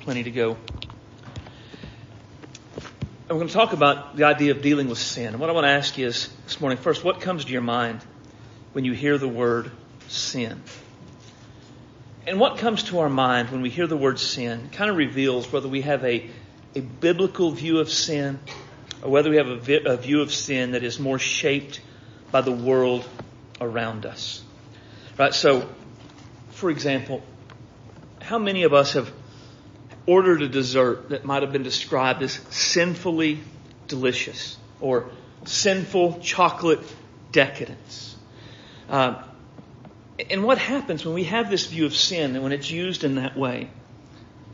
plenty 0.00 0.22
to 0.22 0.30
go. 0.30 0.56
And 3.28 3.30
we're 3.30 3.36
going 3.36 3.48
to 3.48 3.54
talk 3.54 3.72
about 3.72 4.16
the 4.16 4.24
idea 4.24 4.52
of 4.52 4.62
dealing 4.62 4.88
with 4.88 4.98
sin. 4.98 5.28
And 5.28 5.40
what 5.40 5.50
I 5.50 5.52
want 5.52 5.64
to 5.64 5.70
ask 5.70 5.98
you 5.98 6.06
is 6.06 6.28
this 6.44 6.60
morning, 6.60 6.78
first, 6.78 7.02
what 7.02 7.20
comes 7.20 7.44
to 7.44 7.52
your 7.52 7.62
mind 7.62 8.00
when 8.72 8.84
you 8.84 8.92
hear 8.92 9.18
the 9.18 9.28
word 9.28 9.72
sin? 10.06 10.62
And 12.26 12.38
what 12.38 12.58
comes 12.58 12.84
to 12.84 13.00
our 13.00 13.08
mind 13.08 13.50
when 13.50 13.62
we 13.62 13.70
hear 13.70 13.86
the 13.86 13.96
word 13.96 14.18
sin 14.18 14.68
kind 14.72 14.90
of 14.90 14.96
reveals 14.96 15.52
whether 15.52 15.68
we 15.68 15.82
have 15.82 16.04
a, 16.04 16.30
a 16.74 16.80
biblical 16.80 17.50
view 17.50 17.80
of 17.80 17.90
sin 17.90 18.38
or 19.02 19.10
whether 19.10 19.30
we 19.30 19.36
have 19.36 19.48
a, 19.48 19.56
vi- 19.56 19.82
a 19.84 19.96
view 19.96 20.22
of 20.22 20.32
sin 20.32 20.72
that 20.72 20.84
is 20.84 20.98
more 20.98 21.18
shaped 21.18 21.80
by 22.30 22.40
the 22.40 22.52
world 22.52 23.08
around 23.60 24.06
us. 24.06 24.42
Right? 25.18 25.34
So, 25.34 25.68
for 26.50 26.70
example, 26.70 27.22
how 28.20 28.38
many 28.38 28.64
of 28.64 28.74
us 28.74 28.94
have 28.94 29.12
ordered 30.06 30.42
a 30.42 30.48
dessert 30.48 31.10
that 31.10 31.24
might 31.24 31.42
have 31.42 31.52
been 31.52 31.62
described 31.62 32.22
as 32.22 32.32
sinfully 32.50 33.40
delicious 33.88 34.56
or 34.80 35.10
sinful 35.44 36.20
chocolate 36.20 36.80
decadence? 37.32 38.16
Uh, 38.88 39.22
and 40.30 40.44
what 40.44 40.58
happens 40.58 41.04
when 41.04 41.14
we 41.14 41.24
have 41.24 41.50
this 41.50 41.66
view 41.66 41.86
of 41.86 41.94
sin 41.94 42.34
and 42.34 42.42
when 42.42 42.52
it's 42.52 42.70
used 42.70 43.04
in 43.04 43.16
that 43.16 43.36
way? 43.36 43.68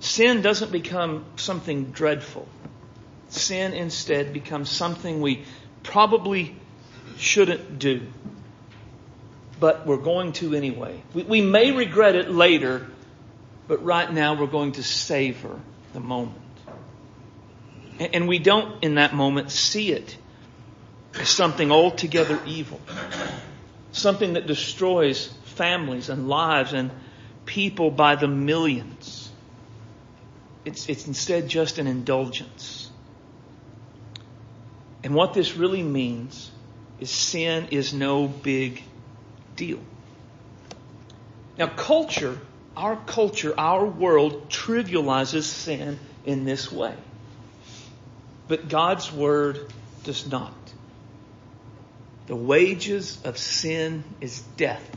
Sin 0.00 0.42
doesn't 0.42 0.72
become 0.72 1.24
something 1.36 1.92
dreadful. 1.92 2.48
Sin 3.28 3.72
instead 3.72 4.32
becomes 4.32 4.68
something 4.68 5.20
we 5.20 5.44
probably 5.84 6.56
shouldn't 7.18 7.78
do. 7.78 8.02
But 9.60 9.86
we're 9.86 9.98
going 9.98 10.32
to 10.34 10.54
anyway. 10.54 11.00
We, 11.14 11.22
we 11.22 11.40
may 11.40 11.70
regret 11.70 12.16
it 12.16 12.30
later, 12.30 12.88
but 13.72 13.82
right 13.82 14.12
now 14.12 14.38
we're 14.38 14.46
going 14.46 14.72
to 14.72 14.82
savor 14.82 15.58
the 15.94 16.00
moment. 16.00 16.36
And, 17.98 18.28
we 18.28 18.38
don't 18.38 18.84
in 18.84 18.96
that 18.96 19.14
moment 19.14 19.50
see 19.50 19.92
it 19.92 20.14
as 21.18 21.30
something 21.30 21.72
altogether 21.72 22.38
evil. 22.44 22.82
Something 23.92 24.34
that 24.34 24.46
destroys 24.46 25.28
families 25.44 26.10
and 26.10 26.28
lives 26.28 26.74
and 26.74 26.90
people 27.46 27.90
by 27.90 28.16
the 28.16 28.28
millions. 28.28 29.32
It's, 30.66 30.90
it's 30.90 31.06
instead 31.06 31.48
just 31.48 31.78
an 31.78 31.86
indulgence. 31.86 32.90
And 35.02 35.14
what 35.14 35.32
this 35.32 35.56
really 35.56 35.82
means 35.82 36.50
is 37.00 37.08
sin 37.08 37.68
is 37.70 37.94
no 37.94 38.28
big 38.28 38.82
deal. 39.56 39.80
Now 41.56 41.68
culture, 41.68 42.38
our 42.76 42.96
culture, 42.96 43.54
our 43.58 43.84
world 43.84 44.48
trivializes 44.48 45.44
sin 45.44 45.98
in 46.24 46.44
this 46.44 46.70
way. 46.70 46.94
But 48.48 48.68
God's 48.68 49.12
Word 49.12 49.72
does 50.04 50.30
not. 50.30 50.54
The 52.26 52.36
wages 52.36 53.20
of 53.24 53.38
sin 53.38 54.04
is 54.20 54.40
death. 54.56 54.96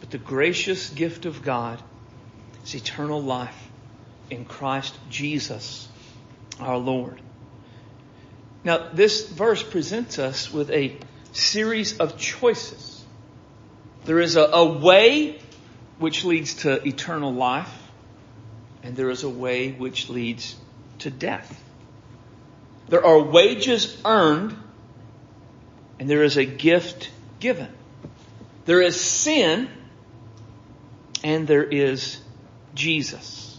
But 0.00 0.10
the 0.10 0.18
gracious 0.18 0.90
gift 0.90 1.26
of 1.26 1.42
God 1.42 1.82
is 2.64 2.74
eternal 2.74 3.22
life 3.22 3.68
in 4.30 4.44
Christ 4.44 4.96
Jesus 5.10 5.88
our 6.60 6.76
Lord. 6.76 7.20
Now, 8.64 8.88
this 8.92 9.28
verse 9.28 9.62
presents 9.62 10.18
us 10.18 10.52
with 10.52 10.70
a 10.70 10.96
series 11.32 11.98
of 11.98 12.18
choices. 12.18 13.04
There 14.04 14.18
is 14.18 14.36
a, 14.36 14.42
a, 14.42 14.78
way 14.78 15.38
which 15.98 16.24
leads 16.24 16.54
to 16.54 16.86
eternal 16.86 17.32
life, 17.32 17.72
and 18.82 18.96
there 18.96 19.10
is 19.10 19.24
a 19.24 19.28
way 19.28 19.72
which 19.72 20.08
leads 20.08 20.56
to 21.00 21.10
death. 21.10 21.62
There 22.88 23.04
are 23.04 23.20
wages 23.20 24.00
earned, 24.04 24.56
and 25.98 26.08
there 26.08 26.22
is 26.22 26.36
a 26.36 26.44
gift 26.44 27.10
given. 27.40 27.68
There 28.64 28.80
is 28.80 29.00
sin, 29.00 29.68
and 31.24 31.46
there 31.46 31.64
is 31.64 32.18
Jesus. 32.74 33.58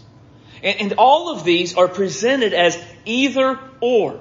And, 0.62 0.80
and 0.80 0.92
all 0.94 1.30
of 1.30 1.44
these 1.44 1.74
are 1.76 1.88
presented 1.88 2.54
as 2.54 2.82
either 3.04 3.58
or. 3.80 4.20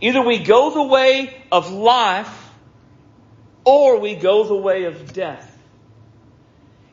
Either 0.00 0.22
we 0.22 0.38
go 0.38 0.70
the 0.70 0.82
way 0.82 1.42
of 1.52 1.72
life 1.72 2.50
or 3.64 4.00
we 4.00 4.14
go 4.14 4.44
the 4.44 4.56
way 4.56 4.84
of 4.84 5.12
death. 5.12 5.51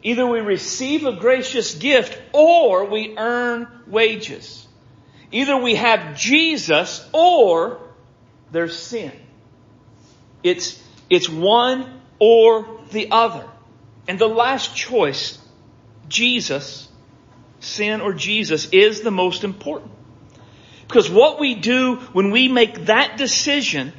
Either 0.02 0.26
we 0.26 0.40
receive 0.40 1.06
a 1.06 1.14
gracious 1.14 1.76
gift 1.76 2.20
or 2.34 2.86
we 2.86 3.18
earn 3.18 3.68
wages. 3.88 4.68
Either 5.32 5.58
we 5.58 5.76
have 5.76 6.18
Jesus 6.18 7.08
or 7.14 7.80
there's 8.52 8.78
sin. 8.78 9.12
It's, 10.42 10.82
it's 11.10 11.30
one 11.30 12.02
or 12.18 12.80
the 12.92 13.12
other. 13.12 13.48
And 14.08 14.18
the 14.18 14.28
last 14.28 14.76
choice, 14.76 15.38
Jesus, 16.08 16.88
sin 17.60 18.02
or 18.02 18.14
Jesus, 18.14 18.70
is 18.72 19.02
the 19.02 19.12
most 19.12 19.44
important. 19.44 19.92
Because 20.88 21.10
what 21.10 21.40
we 21.40 21.56
do 21.56 21.98
when 22.14 22.32
we 22.32 22.48
make 22.48 22.86
that 22.86 23.18
decision 23.18 23.94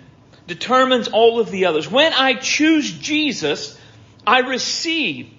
determines 0.49 1.07
all 1.07 1.39
of 1.39 1.51
the 1.53 1.67
others. 1.67 1.89
When 1.89 2.13
I 2.13 2.35
choose 2.35 2.91
Jesus, 2.91 3.79
I 4.27 4.41
receive 4.41 5.31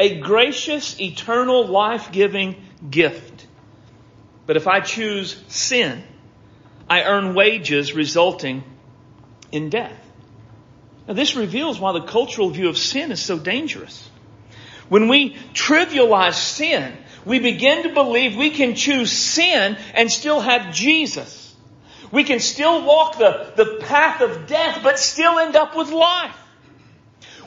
a 0.00 0.18
gracious, 0.18 0.98
eternal, 0.98 1.66
life-giving 1.66 2.56
gift. 2.90 3.46
But 4.46 4.56
if 4.56 4.66
I 4.66 4.80
choose 4.80 5.36
sin, 5.48 6.02
I 6.88 7.04
earn 7.04 7.34
wages 7.34 7.92
resulting 7.92 8.64
in 9.52 9.68
death. 9.68 10.00
Now 11.06 11.14
this 11.14 11.36
reveals 11.36 11.78
why 11.78 11.92
the 11.92 12.00
cultural 12.00 12.48
view 12.48 12.70
of 12.70 12.78
sin 12.78 13.12
is 13.12 13.20
so 13.20 13.38
dangerous. 13.38 14.08
When 14.88 15.06
we 15.08 15.36
trivialize 15.52 16.34
sin, 16.34 16.96
we 17.26 17.38
begin 17.38 17.82
to 17.82 17.92
believe 17.92 18.36
we 18.36 18.50
can 18.50 18.74
choose 18.74 19.12
sin 19.12 19.76
and 19.92 20.10
still 20.10 20.40
have 20.40 20.74
Jesus. 20.74 21.54
We 22.10 22.24
can 22.24 22.40
still 22.40 22.84
walk 22.86 23.18
the, 23.18 23.52
the 23.54 23.76
path 23.82 24.22
of 24.22 24.46
death, 24.46 24.80
but 24.82 24.98
still 24.98 25.38
end 25.38 25.56
up 25.56 25.76
with 25.76 25.90
life. 25.90 26.39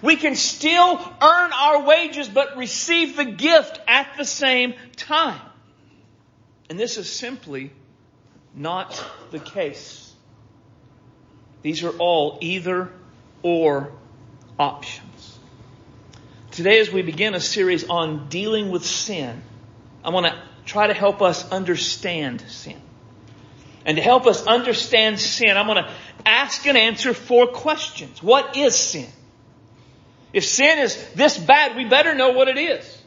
We 0.04 0.18
can 0.18 0.36
still 0.36 1.00
earn 1.22 1.52
our 1.54 1.84
wages, 1.84 2.28
but 2.28 2.58
receive 2.58 3.16
the 3.16 3.24
gift 3.24 3.80
at 3.88 4.16
the 4.18 4.26
same 4.26 4.74
time. 4.98 5.40
And 6.70 6.78
this 6.78 6.98
is 6.98 7.10
simply 7.10 7.72
not 8.54 9.02
the 9.32 9.40
case. 9.40 10.14
These 11.62 11.86
are 11.86 11.98
all 11.98 12.38
either 12.42 12.92
or 13.44 13.94
options. 14.60 15.40
Today, 16.52 16.82
as 16.82 16.92
we 16.92 17.02
begin 17.02 17.34
a 17.34 17.40
series 17.40 17.88
on 17.88 18.28
dealing 18.28 18.72
with 18.72 18.86
sin, 18.86 19.42
I 20.04 20.10
want 20.10 20.26
to 20.26 20.38
try 20.66 20.88
to 20.88 20.94
help 20.94 21.22
us 21.22 21.50
understand 21.50 22.42
sin. 22.50 22.80
And 23.86 23.96
to 23.96 24.04
help 24.04 24.28
us 24.28 24.46
understand 24.46 25.18
sin, 25.18 25.56
I'm 25.56 25.66
going 25.66 25.86
to 25.86 25.90
ask 26.26 26.68
and 26.68 26.78
answer 26.78 27.14
four 27.14 27.48
questions. 27.48 28.22
What 28.22 28.58
is 28.58 28.76
sin? 28.76 29.08
If 30.34 30.46
sin 30.46 30.80
is 30.80 30.98
this 31.14 31.38
bad, 31.38 31.78
we 31.78 31.86
better 31.86 32.16
know 32.16 32.32
what 32.32 32.48
it 32.48 32.58
is. 32.58 33.02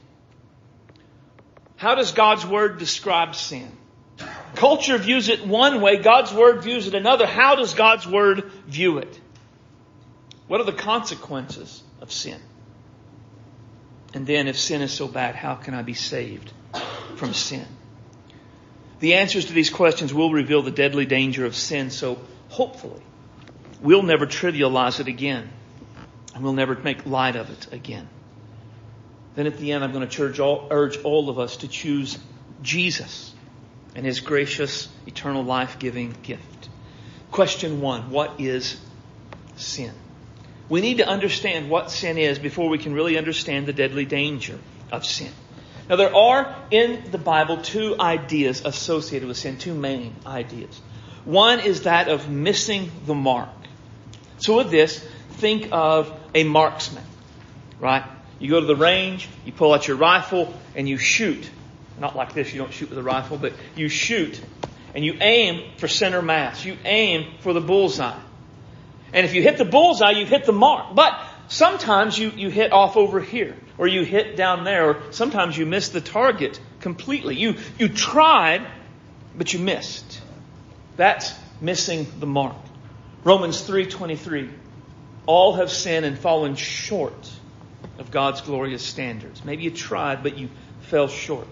How 1.77 1.95
does 1.95 2.13
God's 2.13 2.47
Word 2.47 2.79
describe 2.79 3.35
sin? 3.35 3.71
Culture 4.55 4.97
views 4.97 5.29
it 5.29 5.47
one 5.47 5.83
way, 5.83 5.99
God's 5.99 6.33
Word 6.33 6.63
views 6.63 6.87
it 6.87 6.95
another. 6.95 7.27
How 7.27 7.57
does 7.57 7.75
God's 7.75 8.07
Word 8.07 8.51
view 8.67 8.99
it? 8.99 9.21
What 10.47 10.61
are 10.61 10.65
the 10.65 10.73
consequences 10.73 11.83
of 12.01 12.11
sin? 12.11 12.41
And 14.15 14.27
then 14.27 14.49
if 14.49 14.57
sin 14.57 14.81
is 14.81 14.93
so 14.93 15.09
bad, 15.09 15.35
how 15.35 15.57
can 15.57 15.75
I 15.75 15.83
be 15.83 15.93
saved? 15.93 16.53
from 17.17 17.35
sin? 17.35 17.67
The 19.01 19.15
answers 19.15 19.47
to 19.47 19.53
these 19.53 19.71
questions 19.71 20.15
will 20.15 20.33
reveal 20.33 20.63
the 20.63 20.71
deadly 20.71 21.07
danger 21.07 21.45
of 21.45 21.55
sin, 21.55 21.91
so 21.91 22.19
hopefully 22.49 23.03
we'll 23.81 24.03
never 24.03 24.27
trivialize 24.27 25.01
it 25.01 25.09
again 25.09 25.51
and 26.37 26.45
we'll 26.45 26.53
never 26.53 26.75
make 26.75 27.07
light 27.07 27.35
of 27.35 27.49
it 27.49 27.73
again. 27.73 28.07
Then 29.37 29.47
at 29.47 29.57
the 29.57 29.73
end, 29.73 29.83
I'm 29.83 29.93
going 29.93 30.07
to 30.07 30.23
urge 30.23 30.39
all, 30.39 30.69
urge 30.71 30.99
all 30.99 31.31
of 31.31 31.39
us 31.39 31.57
to 31.59 31.69
choose 31.69 32.19
Jesus 32.61 33.33
and 33.95 34.05
his 34.05 34.21
gracious, 34.21 34.89
eternal 35.07 35.43
life 35.43 35.79
giving 35.79 36.15
gift. 36.23 36.69
Question 37.31 37.81
one 37.81 38.11
What 38.11 38.39
is 38.39 38.79
sin? 39.57 39.95
We 40.69 40.83
need 40.83 40.99
to 40.99 41.09
understand 41.09 41.71
what 41.71 41.91
sin 41.91 42.19
is 42.19 42.39
before 42.39 42.69
we 42.69 42.77
can 42.77 42.93
really 42.93 43.17
understand 43.17 43.65
the 43.65 43.73
deadly 43.73 44.05
danger 44.05 44.59
of 44.93 45.07
sin. 45.07 45.33
Now 45.89 45.97
there 45.97 46.15
are 46.15 46.55
in 46.71 47.11
the 47.13 47.19
Bible 47.19 47.63
two 47.63 47.97
ideas 47.99 48.63
associated 48.63 49.27
with 49.27 49.39
sin, 49.39 49.57
two 49.57 49.75
main 49.75 50.15
ideas. 50.27 50.83
One 51.25 51.61
is 51.61 51.83
that 51.83 52.09
of 52.09 52.29
missing 52.29 52.91
the 53.07 53.15
mark. 53.15 53.49
So 54.37 54.59
with 54.59 54.71
this, 54.71 55.03
think 55.37 55.69
of 55.73 56.13
a 56.35 56.45
marksman, 56.45 57.05
right? 57.81 58.05
You 58.39 58.51
go 58.51 58.61
to 58.61 58.67
the 58.67 58.77
range, 58.77 59.29
you 59.45 59.53
pull 59.53 59.73
out 59.73 59.89
your 59.89 59.97
rifle, 59.97 60.53
and 60.75 60.89
you 60.89 60.99
shoot. 60.99 61.49
Not 61.99 62.15
like 62.15 62.35
this, 62.35 62.53
you 62.53 62.59
don't 62.59 62.73
shoot 62.73 62.91
with 62.91 62.99
a 62.99 63.03
rifle, 63.03 63.39
but 63.39 63.55
you 63.75 63.89
shoot 63.89 64.41
and 64.97 65.05
you 65.05 65.19
aim 65.21 65.73
for 65.77 65.89
center 65.89 66.23
mass. 66.23 66.65
You 66.65 66.79
aim 66.87 67.35
for 67.41 67.53
the 67.53 67.61
bullseye. 67.61 68.19
And 69.13 69.27
if 69.27 69.35
you 69.35 69.43
hit 69.43 69.59
the 69.59 69.67
bullseye, 69.67 70.13
you 70.13 70.25
hit 70.25 70.47
the 70.47 70.55
mark. 70.55 70.95
But 70.95 71.21
sometimes 71.49 72.19
you, 72.19 72.31
you 72.31 72.49
hit 72.49 72.73
off 72.73 72.97
over 72.97 73.21
here, 73.21 73.55
or 73.77 73.87
you 73.87 74.05
hit 74.05 74.37
down 74.37 74.65
there, 74.65 74.89
or 74.89 75.03
sometimes 75.11 75.57
you 75.57 75.67
miss 75.67 75.91
the 75.91 76.01
target 76.01 76.59
completely. 76.81 77.37
You, 77.37 77.57
you 77.79 77.91
tried, 77.91 78.67
but 79.37 79.53
you 79.53 79.59
missed. 79.59 80.23
That's 80.97 81.35
missing 81.61 82.07
the 82.19 82.27
mark. 82.27 82.57
Romans 83.23 83.61
3.23. 83.69 84.51
All 85.27 85.55
have 85.55 85.71
sinned 85.71 86.07
and 86.07 86.19
fallen 86.19 86.55
short 86.55 87.31
of 87.99 88.11
God's 88.11 88.41
glorious 88.41 88.85
standards. 88.85 89.45
Maybe 89.45 89.65
you 89.65 89.71
tried, 89.71 90.23
but 90.23 90.39
you 90.39 90.49
fell 90.83 91.09
short. 91.09 91.49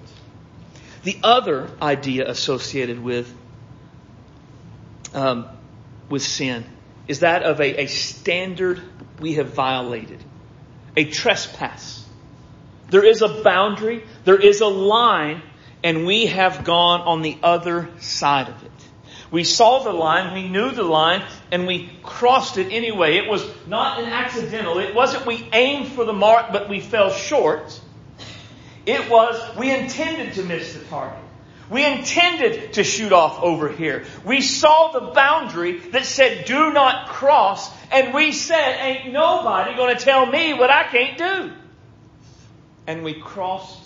The 1.03 1.19
other 1.23 1.71
idea 1.82 2.29
associated 2.29 3.03
with 3.03 3.32
um, 5.12 5.47
with 6.09 6.23
sin 6.23 6.65
is 7.06 7.21
that 7.21 7.43
of 7.43 7.61
a, 7.61 7.82
a 7.82 7.87
standard 7.87 8.82
we 9.21 9.35
have 9.35 9.55
violated, 9.55 10.23
a 10.97 11.05
trespass. 11.05 12.05
There 12.91 13.05
is 13.05 13.23
a 13.23 13.43
boundary, 13.43 14.05
there 14.25 14.41
is 14.41 14.61
a 14.61 14.67
line, 14.67 15.43
and 15.82 16.06
we 16.06 16.27
have 16.27 16.65
gone 16.65 17.00
on 17.03 17.23
the 17.23 17.38
other 17.43 17.91
side 18.00 18.49
of 18.49 18.65
it. 18.65 18.70
We 19.31 19.44
saw 19.44 19.82
the 19.82 19.93
line, 19.93 20.35
we 20.35 20.49
knew 20.49 20.71
the 20.71 20.82
line, 20.82 21.25
and 21.50 21.67
we 21.67 21.91
crossed 22.03 22.59
it 22.59 22.73
anyway. 22.73 23.17
It 23.17 23.29
was 23.29 23.44
not 23.67 24.00
an 24.00 24.06
accidental. 24.06 24.79
It 24.79 24.94
wasn't 24.94 25.26
we 25.26 25.49
aimed 25.53 25.88
for 25.88 26.05
the 26.05 26.12
mark, 26.12 26.53
but 26.53 26.69
we 26.69 26.81
fell 26.81 27.11
short. 27.11 27.81
It 28.87 29.11
was 29.11 29.56
we 29.56 29.75
intended 29.75 30.35
to 30.35 30.43
miss 30.43 30.75
the 30.75 30.85
target. 30.85 31.19
We 31.71 31.85
intended 31.85 32.75
to 32.75 32.85
shoot 32.85 33.12
off 33.12 33.43
over 33.43 33.71
here. 33.71 34.05
We 34.25 34.43
saw 34.43 34.93
the 34.93 35.12
boundary 35.12 35.79
that 35.79 36.05
said 36.05 36.44
do 36.44 36.73
not 36.73 37.09
cross, 37.09 37.70
and 37.91 38.12
we 38.12 38.32
said, 38.32 38.79
ain't 38.81 39.12
nobody 39.12 39.75
going 39.75 39.97
to 39.97 40.05
tell 40.05 40.27
me 40.27 40.53
what 40.53 40.70
I 40.70 40.85
can't 40.85 41.17
do. 41.17 41.53
And 42.87 43.03
we 43.03 43.15
crossed 43.15 43.82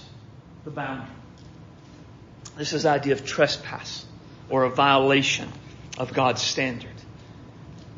the 0.65 0.73
boundary. 0.73 1.15
This 2.57 2.73
is 2.73 2.83
the 2.83 2.91
idea 2.91 3.13
of 3.13 3.25
trespass 3.25 4.05
or 4.51 4.65
a 4.65 4.71
violation 4.71 5.49
of 5.97 6.13
God's 6.13 6.43
standard. 6.43 6.91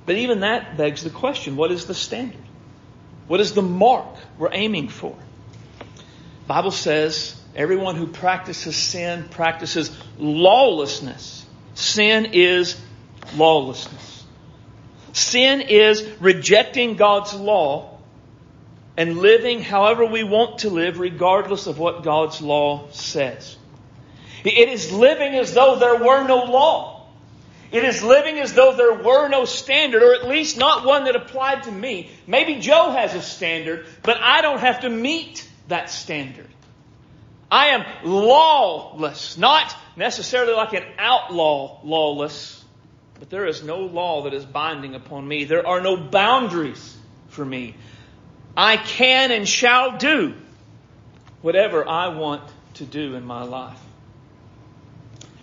But 0.06 0.16
even 0.16 0.40
that 0.40 0.76
begs 0.76 1.04
the 1.04 1.10
question, 1.10 1.56
what 1.56 1.70
is 1.70 1.86
the 1.86 1.94
standard? 1.94 2.40
What 3.28 3.40
is 3.40 3.52
the 3.52 3.62
mark 3.62 4.16
we're 4.38 4.52
aiming 4.52 4.88
for? 4.88 5.16
Bible 6.46 6.72
says 6.72 7.40
Everyone 7.54 7.96
who 7.96 8.06
practices 8.06 8.76
sin 8.76 9.24
practices 9.28 9.90
lawlessness. 10.18 11.44
Sin 11.74 12.30
is 12.32 12.80
lawlessness. 13.34 14.24
Sin 15.12 15.60
is 15.60 16.08
rejecting 16.20 16.94
God's 16.94 17.34
law 17.34 17.98
and 18.96 19.18
living 19.18 19.62
however 19.62 20.04
we 20.04 20.22
want 20.22 20.58
to 20.60 20.70
live 20.70 21.00
regardless 21.00 21.66
of 21.66 21.78
what 21.78 22.04
God's 22.04 22.40
law 22.40 22.88
says. 22.92 23.56
It 24.44 24.68
is 24.68 24.92
living 24.92 25.34
as 25.34 25.52
though 25.54 25.76
there 25.76 25.96
were 25.96 26.26
no 26.26 26.44
law. 26.44 27.06
It 27.72 27.84
is 27.84 28.02
living 28.02 28.38
as 28.38 28.52
though 28.52 28.74
there 28.74 28.94
were 28.94 29.28
no 29.28 29.44
standard, 29.44 30.02
or 30.02 30.14
at 30.14 30.28
least 30.28 30.58
not 30.58 30.84
one 30.84 31.04
that 31.04 31.14
applied 31.14 31.64
to 31.64 31.72
me. 31.72 32.10
Maybe 32.26 32.56
Joe 32.56 32.90
has 32.90 33.14
a 33.14 33.22
standard, 33.22 33.86
but 34.02 34.16
I 34.18 34.42
don't 34.42 34.58
have 34.58 34.80
to 34.80 34.88
meet 34.88 35.48
that 35.68 35.88
standard. 35.88 36.48
I 37.50 37.68
am 37.68 37.84
lawless, 38.04 39.36
not 39.36 39.74
necessarily 39.96 40.54
like 40.54 40.72
an 40.72 40.84
outlaw 40.98 41.80
lawless, 41.84 42.64
but 43.18 43.30
there 43.30 43.46
is 43.46 43.62
no 43.62 43.80
law 43.80 44.22
that 44.22 44.34
is 44.34 44.44
binding 44.44 44.94
upon 44.94 45.26
me. 45.26 45.44
There 45.44 45.66
are 45.66 45.80
no 45.80 45.96
boundaries 45.96 46.96
for 47.28 47.44
me. 47.44 47.76
I 48.56 48.76
can 48.76 49.30
and 49.30 49.48
shall 49.48 49.96
do 49.98 50.34
whatever 51.42 51.86
I 51.86 52.08
want 52.08 52.42
to 52.74 52.84
do 52.84 53.14
in 53.14 53.24
my 53.24 53.42
life. 53.42 53.78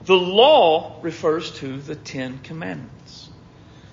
The 0.07 0.15
law 0.15 0.99
refers 1.01 1.51
to 1.59 1.81
the 1.81 1.93
Ten 1.93 2.39
Commandments. 2.39 3.27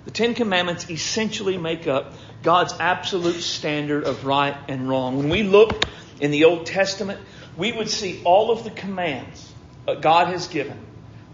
The 0.05 0.13
Ten 0.13 0.35
Commandments 0.35 0.89
essentially 0.89 1.59
make 1.59 1.89
up 1.89 2.13
God's 2.45 2.73
absolute 2.79 3.41
standard 3.41 4.05
of 4.05 4.25
right 4.25 4.57
and 4.69 4.89
wrong. 4.89 5.19
When 5.19 5.29
we 5.29 5.43
look 5.43 5.85
in 6.21 6.31
the 6.31 6.45
Old 6.45 6.67
Testament, 6.67 7.19
we 7.57 7.73
would 7.73 7.91
see 7.91 8.23
all 8.23 8.53
of 8.53 8.63
the 8.63 8.71
commands 8.71 9.53
that 9.87 10.03
God 10.03 10.29
has 10.29 10.47
given, 10.47 10.79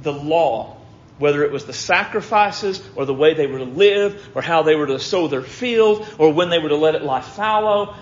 the 0.00 0.14
law, 0.14 0.78
whether 1.18 1.44
it 1.44 1.52
was 1.52 1.66
the 1.66 1.74
sacrifices 1.74 2.82
or 2.96 3.04
the 3.04 3.12
way 3.12 3.34
they 3.34 3.46
were 3.46 3.58
to 3.58 3.64
live 3.64 4.30
or 4.34 4.40
how 4.40 4.62
they 4.62 4.76
were 4.76 4.86
to 4.86 4.98
sow 4.98 5.28
their 5.28 5.42
field 5.42 6.08
or 6.16 6.32
when 6.32 6.48
they 6.48 6.58
were 6.58 6.70
to 6.70 6.76
let 6.76 6.94
it 6.94 7.02
lie 7.02 7.20
fallow. 7.20 7.96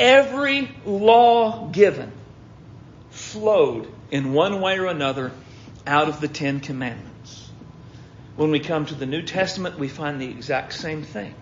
Every 0.00 0.68
law 0.84 1.68
given 1.68 2.10
flowed 3.10 3.86
in 4.10 4.32
one 4.32 4.60
way 4.60 4.80
or 4.80 4.86
another 4.86 5.30
out 5.88 6.08
of 6.08 6.20
the 6.20 6.28
Ten 6.28 6.60
Commandments. 6.60 7.48
When 8.36 8.50
we 8.50 8.60
come 8.60 8.86
to 8.86 8.94
the 8.94 9.06
New 9.06 9.22
Testament, 9.22 9.78
we 9.78 9.88
find 9.88 10.20
the 10.20 10.28
exact 10.28 10.74
same 10.74 11.02
thing. 11.02 11.34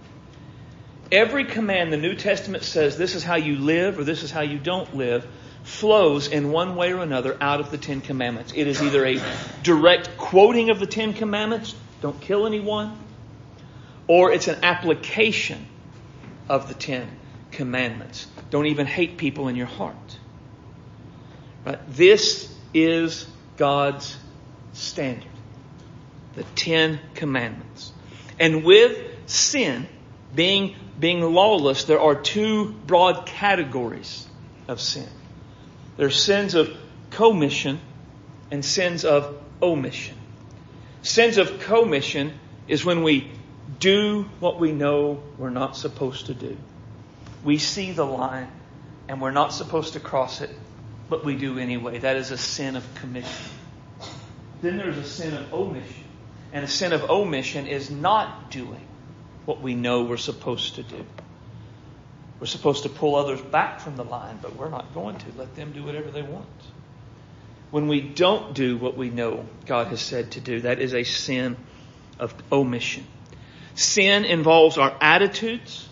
Every 1.12 1.44
command 1.44 1.92
the 1.92 1.98
New 1.98 2.14
Testament 2.14 2.64
says 2.64 2.96
this 2.96 3.14
is 3.14 3.22
how 3.22 3.36
you 3.36 3.56
live 3.56 3.98
or 3.98 4.04
this 4.04 4.22
is 4.22 4.30
how 4.30 4.40
you 4.40 4.58
don't 4.58 4.96
live 4.96 5.26
flows 5.62 6.28
in 6.28 6.52
one 6.52 6.76
way 6.76 6.92
or 6.92 7.02
another 7.02 7.36
out 7.40 7.60
of 7.60 7.70
the 7.70 7.78
Ten 7.78 8.00
Commandments. 8.00 8.52
It 8.54 8.66
is 8.66 8.80
either 8.80 9.04
a 9.04 9.20
direct 9.62 10.16
quoting 10.16 10.70
of 10.70 10.80
the 10.80 10.86
Ten 10.86 11.12
Commandments, 11.12 11.74
don't 12.00 12.20
kill 12.20 12.46
anyone, 12.46 12.96
or 14.06 14.32
it's 14.32 14.48
an 14.48 14.64
application 14.64 15.66
of 16.48 16.68
the 16.68 16.74
Ten 16.74 17.08
Commandments. 17.50 18.26
Don't 18.50 18.66
even 18.66 18.86
hate 18.86 19.16
people 19.16 19.48
in 19.48 19.56
your 19.56 19.66
heart. 19.66 20.18
Right? 21.64 21.80
This 21.88 22.52
is 22.72 23.26
God's 23.56 24.16
standard. 24.76 25.30
The 26.34 26.44
Ten 26.54 27.00
Commandments. 27.14 27.92
And 28.38 28.64
with 28.64 28.98
sin 29.26 29.88
being, 30.34 30.76
being 31.00 31.22
lawless, 31.22 31.84
there 31.84 32.00
are 32.00 32.14
two 32.14 32.70
broad 32.86 33.26
categories 33.26 34.26
of 34.68 34.80
sin. 34.80 35.08
There 35.96 36.06
are 36.06 36.10
sins 36.10 36.54
of 36.54 36.76
commission 37.10 37.80
and 38.50 38.64
sins 38.64 39.04
of 39.04 39.42
omission. 39.62 40.16
Sins 41.02 41.38
of 41.38 41.60
commission 41.60 42.38
is 42.68 42.84
when 42.84 43.02
we 43.02 43.30
do 43.78 44.28
what 44.40 44.60
we 44.60 44.72
know 44.72 45.22
we're 45.38 45.50
not 45.50 45.76
supposed 45.76 46.26
to 46.26 46.34
do. 46.34 46.56
We 47.44 47.58
see 47.58 47.92
the 47.92 48.04
line 48.04 48.50
and 49.08 49.20
we're 49.20 49.30
not 49.30 49.52
supposed 49.52 49.94
to 49.94 50.00
cross 50.00 50.40
it, 50.40 50.50
but 51.08 51.24
we 51.24 51.36
do 51.36 51.58
anyway. 51.58 51.98
That 51.98 52.16
is 52.16 52.30
a 52.30 52.38
sin 52.38 52.76
of 52.76 52.94
commission. 52.96 53.55
Then 54.62 54.76
there's 54.78 54.98
a 54.98 55.04
sin 55.04 55.34
of 55.34 55.52
omission. 55.52 56.04
And 56.52 56.64
a 56.64 56.68
sin 56.68 56.92
of 56.92 57.10
omission 57.10 57.66
is 57.66 57.90
not 57.90 58.50
doing 58.50 58.86
what 59.44 59.60
we 59.60 59.74
know 59.74 60.04
we're 60.04 60.16
supposed 60.16 60.76
to 60.76 60.82
do. 60.82 61.04
We're 62.40 62.46
supposed 62.46 62.82
to 62.82 62.88
pull 62.88 63.16
others 63.16 63.40
back 63.40 63.80
from 63.80 63.96
the 63.96 64.04
line, 64.04 64.38
but 64.42 64.56
we're 64.56 64.68
not 64.68 64.92
going 64.94 65.18
to. 65.18 65.26
Let 65.36 65.54
them 65.56 65.72
do 65.72 65.82
whatever 65.84 66.10
they 66.10 66.22
want. 66.22 66.46
When 67.70 67.88
we 67.88 68.00
don't 68.00 68.54
do 68.54 68.76
what 68.76 68.96
we 68.96 69.10
know 69.10 69.46
God 69.66 69.88
has 69.88 70.00
said 70.00 70.32
to 70.32 70.40
do, 70.40 70.60
that 70.60 70.78
is 70.78 70.94
a 70.94 71.04
sin 71.04 71.56
of 72.18 72.34
omission. 72.52 73.06
Sin 73.74 74.24
involves 74.24 74.78
our 74.78 74.96
attitudes. 75.00 75.88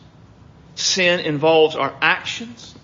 Sin 0.75 1.21
involves 1.21 1.77
our 1.77 1.95
actions. 2.01 2.75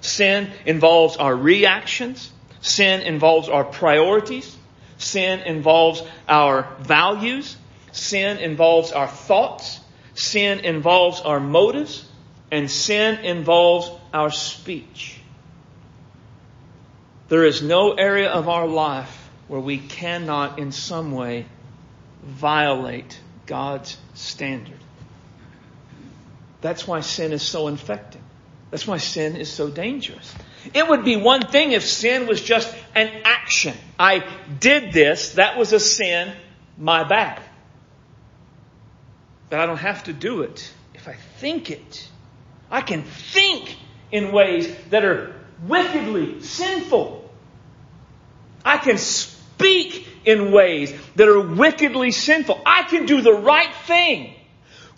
Sin 0.00 0.50
involves 0.66 1.16
our 1.16 1.34
reactions. 1.34 2.32
Sin 2.60 3.02
involves 3.02 3.48
our 3.48 3.64
priorities. 3.64 4.56
Sin 5.00 5.40
involves 5.40 6.02
our 6.28 6.76
values. 6.80 7.56
Sin 7.90 8.38
involves 8.38 8.92
our 8.92 9.08
thoughts. 9.08 9.80
Sin 10.14 10.60
involves 10.60 11.20
our 11.20 11.40
motives 11.40 12.06
and 12.50 12.70
sin 12.70 13.24
involves 13.24 13.90
our 14.12 14.30
speech. 14.30 15.18
There 17.28 17.44
is 17.44 17.62
no 17.62 17.92
area 17.92 18.28
of 18.28 18.48
our 18.48 18.66
life 18.66 19.30
where 19.48 19.60
we 19.60 19.78
cannot, 19.78 20.58
in 20.58 20.72
some 20.72 21.12
way, 21.12 21.46
violate 22.22 23.18
God's 23.46 23.96
standard. 24.14 24.78
That's 26.60 26.86
why 26.86 27.00
sin 27.00 27.32
is 27.32 27.42
so 27.42 27.68
infecting. 27.68 28.22
That's 28.70 28.86
why 28.86 28.98
sin 28.98 29.36
is 29.36 29.50
so 29.50 29.70
dangerous. 29.70 30.34
It 30.74 30.86
would 30.86 31.04
be 31.04 31.16
one 31.16 31.42
thing 31.42 31.72
if 31.72 31.84
sin 31.84 32.26
was 32.26 32.40
just 32.42 32.74
an 32.94 33.22
action. 33.24 33.74
I 33.98 34.24
did 34.58 34.92
this, 34.92 35.34
that 35.34 35.58
was 35.58 35.72
a 35.72 35.80
sin, 35.80 36.32
my 36.78 37.04
bad. 37.04 37.42
But 39.48 39.60
I 39.60 39.66
don't 39.66 39.78
have 39.78 40.04
to 40.04 40.12
do 40.12 40.42
it 40.42 40.72
if 40.94 41.08
I 41.08 41.14
think 41.38 41.70
it. 41.70 42.08
I 42.70 42.82
can 42.82 43.02
think 43.02 43.76
in 44.12 44.32
ways 44.32 44.72
that 44.90 45.04
are 45.04 45.34
wickedly 45.66 46.42
sinful. 46.42 47.30
I 48.64 48.78
can 48.78 48.98
speak 48.98 50.06
in 50.24 50.52
ways 50.52 50.92
that 51.16 51.28
are 51.28 51.40
wickedly 51.40 52.12
sinful. 52.12 52.60
I 52.64 52.82
can 52.84 53.06
do 53.06 53.20
the 53.20 53.32
right 53.32 53.74
thing 53.86 54.34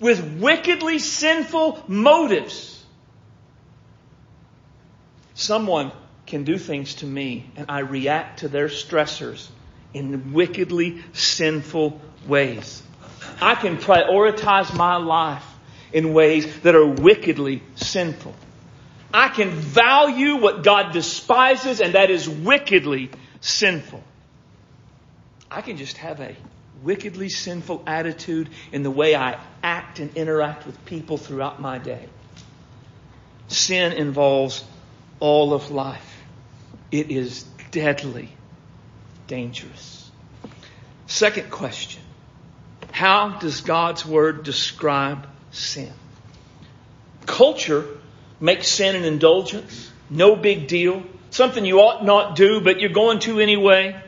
with 0.01 0.41
wickedly 0.41 0.99
sinful 0.99 1.83
motives. 1.87 2.85
Someone 5.35 5.93
can 6.33 6.45
do 6.45 6.57
things 6.57 6.95
to 6.95 7.07
me 7.07 7.45
and 7.57 7.67
I 7.69 7.81
react 7.81 8.39
to 8.39 8.49
their 8.49 8.69
stressors 8.69 9.51
in 9.93 10.33
wickedly 10.33 11.05
sinful 11.13 12.01
ways. 12.27 12.83
I 13.39 13.55
can 13.55 13.77
prioritize 13.77 14.75
my 14.75 14.97
life 14.97 15.45
in 15.93 16.15
ways 16.15 16.61
that 16.61 16.75
are 16.75 16.87
wickedly 16.87 17.63
sinful. 17.75 18.35
I 19.13 19.29
can 19.29 19.51
value 19.51 20.37
what 20.37 20.65
God 20.65 20.95
despises 20.95 21.83
and 21.83 21.93
that 21.93 22.09
is 22.09 22.27
wickedly 22.27 23.11
sinful. 23.43 24.03
I 25.51 25.61
can 25.61 25.77
just 25.77 25.99
have 25.99 26.19
a 26.21 26.35
wickedly 26.83 27.29
sinful 27.29 27.83
attitude 27.87 28.49
in 28.73 28.83
the 28.83 28.91
way 28.91 29.15
I 29.15 29.39
act 29.63 29.99
and 29.99 30.17
interact 30.17 30.65
with 30.65 30.83
people 30.87 31.19
throughout 31.19 31.61
my 31.61 31.77
day. 31.77 32.07
Sin 33.49 33.93
involves 33.93 34.65
all 35.21 35.53
of 35.53 35.71
life. 35.71 36.12
It 36.93 37.11
is 37.11 37.45
deadly 37.71 38.29
dangerous. 39.27 40.11
Second 41.07 41.51
question. 41.51 42.03
How 42.91 43.39
does 43.39 43.63
God's 43.63 44.05
Word 44.05 44.45
describe 44.45 45.27
sin? 45.51 45.93
Culture 47.25 47.87
makes 48.41 48.69
sin 48.69 48.95
an 48.95 49.05
indulgence, 49.05 49.91
no 50.11 50.37
big 50.37 50.69
deal, 50.69 51.03
something 51.31 51.65
you 51.65 51.81
ought 51.81 52.05
not 52.05 52.37
do, 52.37 52.61
but 52.61 52.79
you're 52.79 52.91
going 52.91 53.21
to 53.21 53.41
anyway. 53.41 53.99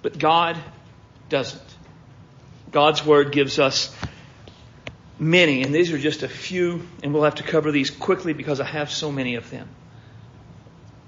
But 0.00 0.18
God 0.18 0.56
doesn't. 1.28 1.62
God's 2.72 3.04
Word 3.04 3.32
gives 3.32 3.58
us 3.58 3.94
many, 5.18 5.62
and 5.62 5.74
these 5.74 5.92
are 5.92 5.98
just 5.98 6.22
a 6.22 6.28
few, 6.28 6.86
and 7.02 7.12
we'll 7.12 7.24
have 7.24 7.34
to 7.34 7.42
cover 7.42 7.70
these 7.70 7.90
quickly 7.90 8.32
because 8.32 8.60
I 8.60 8.64
have 8.64 8.90
so 8.90 9.12
many 9.12 9.34
of 9.34 9.50
them. 9.50 9.68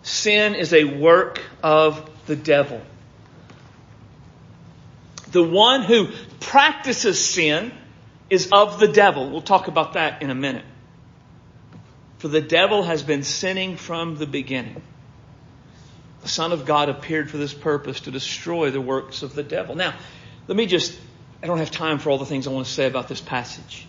Sin 0.03 0.55
is 0.55 0.73
a 0.73 0.85
work 0.85 1.41
of 1.63 2.11
the 2.27 2.37
devil. 2.37 2.81
The 5.31 5.43
one 5.43 5.83
who 5.83 6.09
practices 6.41 7.25
sin 7.25 7.73
is 8.29 8.49
of 8.53 8.81
the 8.81 8.89
devil. 8.89 9.31
We'll 9.31 9.43
talk 9.43 9.69
about 9.69 9.95
that 9.95 10.23
in 10.23 10.31
a 10.31 10.35
minute. 10.35 10.65
For 12.19 12.29
the 12.29 12.41
devil 12.41 12.83
has 12.83 13.03
been 13.03 13.23
sinning 13.23 13.77
from 13.77 14.17
the 14.17 14.27
beginning. 14.27 14.83
The 16.23 16.29
Son 16.29 16.53
of 16.53 16.65
God 16.65 16.89
appeared 16.89 17.31
for 17.31 17.37
this 17.37 17.53
purpose 17.53 18.03
to 18.03 18.11
destroy 18.11 18.71
the 18.71 18.81
works 18.81 19.23
of 19.23 19.35
the 19.35 19.43
devil. 19.43 19.75
Now, 19.75 19.95
let 20.47 20.57
me 20.57 20.67
just, 20.67 20.97
I 21.43 21.47
don't 21.47 21.59
have 21.59 21.71
time 21.71 21.99
for 21.99 22.11
all 22.11 22.19
the 22.19 22.27
things 22.27 22.47
I 22.47 22.51
want 22.51 22.67
to 22.67 22.73
say 22.73 22.87
about 22.87 23.09
this 23.09 23.21
passage. 23.21 23.87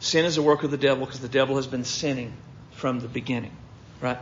Sin 0.00 0.24
is 0.24 0.38
a 0.38 0.42
work 0.42 0.64
of 0.64 0.70
the 0.70 0.76
devil 0.76 1.04
because 1.04 1.20
the 1.20 1.28
devil 1.28 1.56
has 1.56 1.66
been 1.66 1.84
sinning 1.84 2.32
from 2.72 3.00
the 3.00 3.08
beginning, 3.08 3.52
right? 4.00 4.18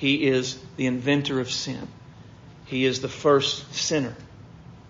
He 0.00 0.26
is 0.26 0.58
the 0.78 0.86
inventor 0.86 1.40
of 1.40 1.50
sin. 1.50 1.86
He 2.64 2.86
is 2.86 3.02
the 3.02 3.08
first 3.08 3.74
sinner. 3.74 4.14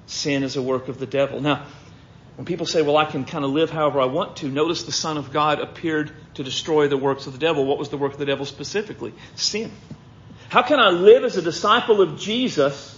Sin 0.06 0.44
is 0.44 0.54
a 0.54 0.62
work 0.62 0.86
of 0.86 1.00
the 1.00 1.06
devil. 1.06 1.40
Now, 1.40 1.66
when 2.36 2.44
people 2.44 2.64
say, 2.64 2.80
well, 2.82 2.96
I 2.96 3.06
can 3.06 3.24
kind 3.24 3.44
of 3.44 3.50
live 3.50 3.70
however 3.70 4.00
I 4.00 4.04
want 4.04 4.36
to, 4.36 4.48
notice 4.48 4.84
the 4.84 4.92
Son 4.92 5.16
of 5.16 5.32
God 5.32 5.58
appeared 5.58 6.12
to 6.34 6.44
destroy 6.44 6.86
the 6.86 6.96
works 6.96 7.26
of 7.26 7.32
the 7.32 7.40
devil. 7.40 7.66
What 7.66 7.76
was 7.76 7.88
the 7.88 7.96
work 7.96 8.12
of 8.12 8.20
the 8.20 8.24
devil 8.24 8.46
specifically? 8.46 9.12
Sin. 9.34 9.72
How 10.48 10.62
can 10.62 10.78
I 10.78 10.90
live 10.90 11.24
as 11.24 11.36
a 11.36 11.42
disciple 11.42 12.00
of 12.00 12.16
Jesus, 12.16 12.96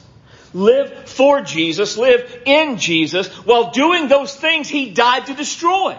live 0.52 1.08
for 1.08 1.40
Jesus, 1.40 1.96
live 1.96 2.42
in 2.44 2.76
Jesus, 2.76 3.28
while 3.46 3.70
doing 3.70 4.08
those 4.08 4.36
things 4.36 4.68
he 4.68 4.90
died 4.90 5.28
to 5.28 5.34
destroy? 5.34 5.96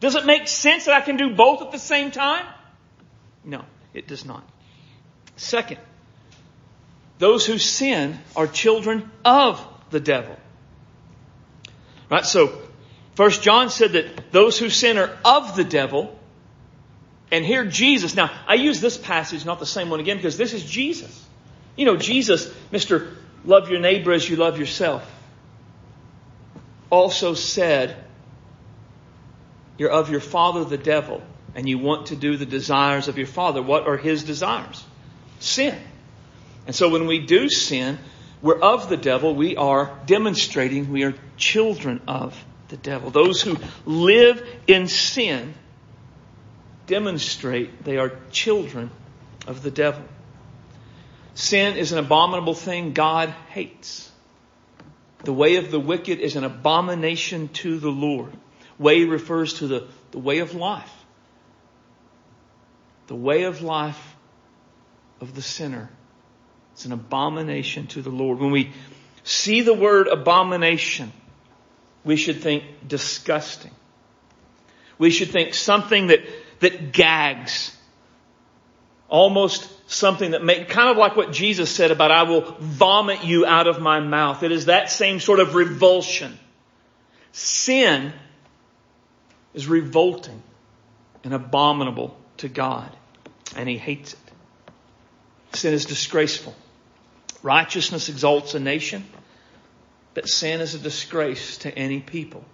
Does 0.00 0.14
it 0.14 0.24
make 0.24 0.48
sense 0.48 0.86
that 0.86 0.94
I 0.94 1.02
can 1.02 1.18
do 1.18 1.34
both 1.34 1.60
at 1.60 1.70
the 1.70 1.78
same 1.78 2.10
time? 2.10 2.46
No, 3.44 3.62
it 3.92 4.08
does 4.08 4.24
not. 4.24 4.42
Second, 5.36 5.78
those 7.18 7.46
who 7.46 7.58
sin 7.58 8.18
are 8.34 8.46
children 8.46 9.10
of 9.24 9.64
the 9.90 10.00
devil. 10.00 10.36
Right? 12.10 12.24
So, 12.24 12.60
First 13.14 13.42
John 13.42 13.70
said 13.70 13.92
that 13.92 14.30
those 14.30 14.58
who 14.58 14.68
sin 14.68 14.98
are 14.98 15.16
of 15.24 15.56
the 15.56 15.64
devil. 15.64 16.18
And 17.32 17.44
here 17.44 17.64
Jesus. 17.64 18.14
Now, 18.14 18.30
I 18.46 18.54
use 18.54 18.80
this 18.80 18.96
passage, 18.96 19.44
not 19.44 19.58
the 19.58 19.66
same 19.66 19.90
one 19.90 20.00
again, 20.00 20.18
because 20.18 20.36
this 20.36 20.52
is 20.52 20.62
Jesus. 20.62 21.24
You 21.76 21.86
know, 21.86 21.96
Jesus, 21.96 22.46
Mr. 22.70 23.14
Love 23.44 23.70
your 23.70 23.80
neighbor 23.80 24.12
as 24.12 24.28
you 24.28 24.36
love 24.36 24.58
yourself, 24.58 25.08
also 26.90 27.34
said, 27.34 27.96
You're 29.78 29.90
of 29.90 30.10
your 30.10 30.20
father 30.20 30.64
the 30.64 30.78
devil, 30.78 31.22
and 31.54 31.68
you 31.68 31.78
want 31.78 32.06
to 32.08 32.16
do 32.16 32.36
the 32.36 32.46
desires 32.46 33.06
of 33.06 33.18
your 33.18 33.26
father. 33.26 33.62
What 33.62 33.86
are 33.86 33.96
his 33.96 34.24
desires? 34.24 34.84
Sin. 35.38 35.78
And 36.66 36.74
so 36.74 36.88
when 36.88 37.06
we 37.06 37.20
do 37.20 37.48
sin, 37.48 37.98
we're 38.42 38.58
of 38.58 38.88
the 38.88 38.96
devil. 38.96 39.34
We 39.34 39.56
are 39.56 39.98
demonstrating 40.06 40.90
we 40.90 41.04
are 41.04 41.14
children 41.36 42.00
of 42.06 42.42
the 42.68 42.76
devil. 42.76 43.10
Those 43.10 43.42
who 43.42 43.56
live 43.84 44.46
in 44.66 44.88
sin 44.88 45.54
demonstrate 46.86 47.84
they 47.84 47.98
are 47.98 48.12
children 48.30 48.90
of 49.46 49.62
the 49.62 49.70
devil. 49.70 50.02
Sin 51.34 51.76
is 51.76 51.92
an 51.92 51.98
abominable 51.98 52.54
thing 52.54 52.92
God 52.92 53.28
hates. 53.50 54.10
The 55.24 55.32
way 55.32 55.56
of 55.56 55.70
the 55.70 55.80
wicked 55.80 56.18
is 56.18 56.36
an 56.36 56.44
abomination 56.44 57.48
to 57.48 57.78
the 57.78 57.90
Lord. 57.90 58.32
Way 58.78 59.04
refers 59.04 59.54
to 59.54 59.66
the, 59.66 59.86
the 60.12 60.18
way 60.18 60.38
of 60.38 60.54
life. 60.54 60.92
The 63.06 63.14
way 63.14 63.44
of 63.44 63.62
life 63.62 64.15
of 65.20 65.34
the 65.34 65.42
sinner. 65.42 65.90
It's 66.72 66.84
an 66.84 66.92
abomination 66.92 67.86
to 67.88 68.02
the 68.02 68.10
Lord. 68.10 68.38
When 68.38 68.50
we 68.50 68.72
see 69.24 69.62
the 69.62 69.74
word 69.74 70.08
abomination, 70.08 71.12
we 72.04 72.16
should 72.16 72.42
think 72.42 72.64
disgusting. 72.86 73.72
We 74.98 75.10
should 75.10 75.30
think 75.30 75.54
something 75.54 76.08
that, 76.08 76.20
that 76.60 76.92
gags. 76.92 77.76
Almost 79.08 79.70
something 79.90 80.32
that 80.32 80.42
make, 80.42 80.68
kind 80.68 80.90
of 80.90 80.96
like 80.96 81.16
what 81.16 81.32
Jesus 81.32 81.70
said 81.70 81.90
about, 81.90 82.10
I 82.10 82.24
will 82.24 82.56
vomit 82.58 83.24
you 83.24 83.46
out 83.46 83.68
of 83.68 83.80
my 83.80 84.00
mouth. 84.00 84.42
It 84.42 84.52
is 84.52 84.66
that 84.66 84.90
same 84.90 85.20
sort 85.20 85.40
of 85.40 85.54
revulsion. 85.54 86.38
Sin 87.32 88.12
is 89.54 89.66
revolting 89.66 90.42
and 91.24 91.34
abominable 91.34 92.16
to 92.38 92.48
God, 92.48 92.90
and 93.56 93.68
He 93.68 93.78
hates 93.78 94.12
it. 94.12 94.25
Sin 95.56 95.72
is 95.72 95.86
disgraceful. 95.86 96.54
Righteousness 97.42 98.08
exalts 98.08 98.54
a 98.54 98.60
nation, 98.60 99.04
but 100.14 100.28
sin 100.28 100.60
is 100.60 100.74
a 100.74 100.78
disgrace 100.78 101.58
to 101.58 101.76
any 101.76 102.00
people. 102.00 102.44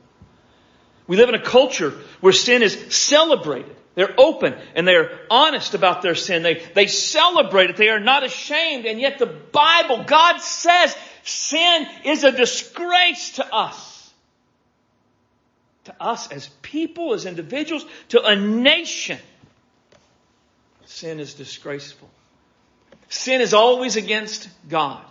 We 1.06 1.16
live 1.16 1.28
in 1.28 1.35
a 1.35 1.42
culture 1.42 1.90
where 2.21 2.32
sin 2.32 2.62
is 2.62 2.78
celebrated. 2.94 3.75
They're 3.94 4.14
open 4.16 4.54
and 4.75 4.87
they're 4.87 5.21
honest 5.28 5.75
about 5.75 6.00
their 6.00 6.14
sin. 6.14 6.42
They, 6.42 6.64
they 6.75 6.87
celebrate 6.87 7.71
it. 7.71 7.76
They 7.76 7.88
are 7.88 8.00
not 8.00 8.25
ashamed. 8.25 8.87
And 8.87 9.00
yet 9.00 9.18
the 9.18 9.26
Bible, 9.26 10.04
God 10.04 10.40
says 10.40 10.97
sin 11.25 11.87
is 12.04 12.25
a 12.25 12.32
disgrace 12.32 13.32
to 13.32 13.54
us. 13.54 14.11
To 15.85 15.94
us 16.00 16.30
as 16.30 16.49
people, 16.62 17.12
as 17.12 17.26
individuals, 17.26 17.85
to 18.11 18.23
a 18.23 18.37
nation. 18.37 19.18
Sin 20.87 21.18
is 21.18 21.35
disgraceful. 21.35 22.09
Sin 23.12 23.42
is 23.42 23.52
always 23.52 23.97
against 23.97 24.49
God. 24.71 25.04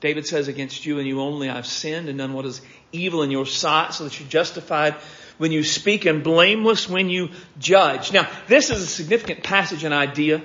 David 0.00 0.26
says, 0.26 0.46
against 0.46 0.84
you 0.84 0.98
and 0.98 1.08
you 1.08 1.22
only 1.22 1.48
I've 1.48 1.66
sinned 1.66 2.10
and 2.10 2.18
done 2.18 2.34
what 2.34 2.44
is 2.44 2.60
evil 2.92 3.22
in 3.22 3.30
your 3.30 3.46
sight 3.46 3.94
so 3.94 4.04
that 4.04 4.20
you're 4.20 4.28
justified 4.28 4.92
when 5.38 5.52
you 5.52 5.64
speak 5.64 6.04
and 6.04 6.22
blameless 6.22 6.86
when 6.86 7.08
you 7.08 7.30
judge. 7.58 8.12
Now, 8.12 8.28
this 8.46 8.68
is 8.68 8.82
a 8.82 8.86
significant 8.86 9.42
passage 9.42 9.84
and 9.84 9.94
idea, 9.94 10.42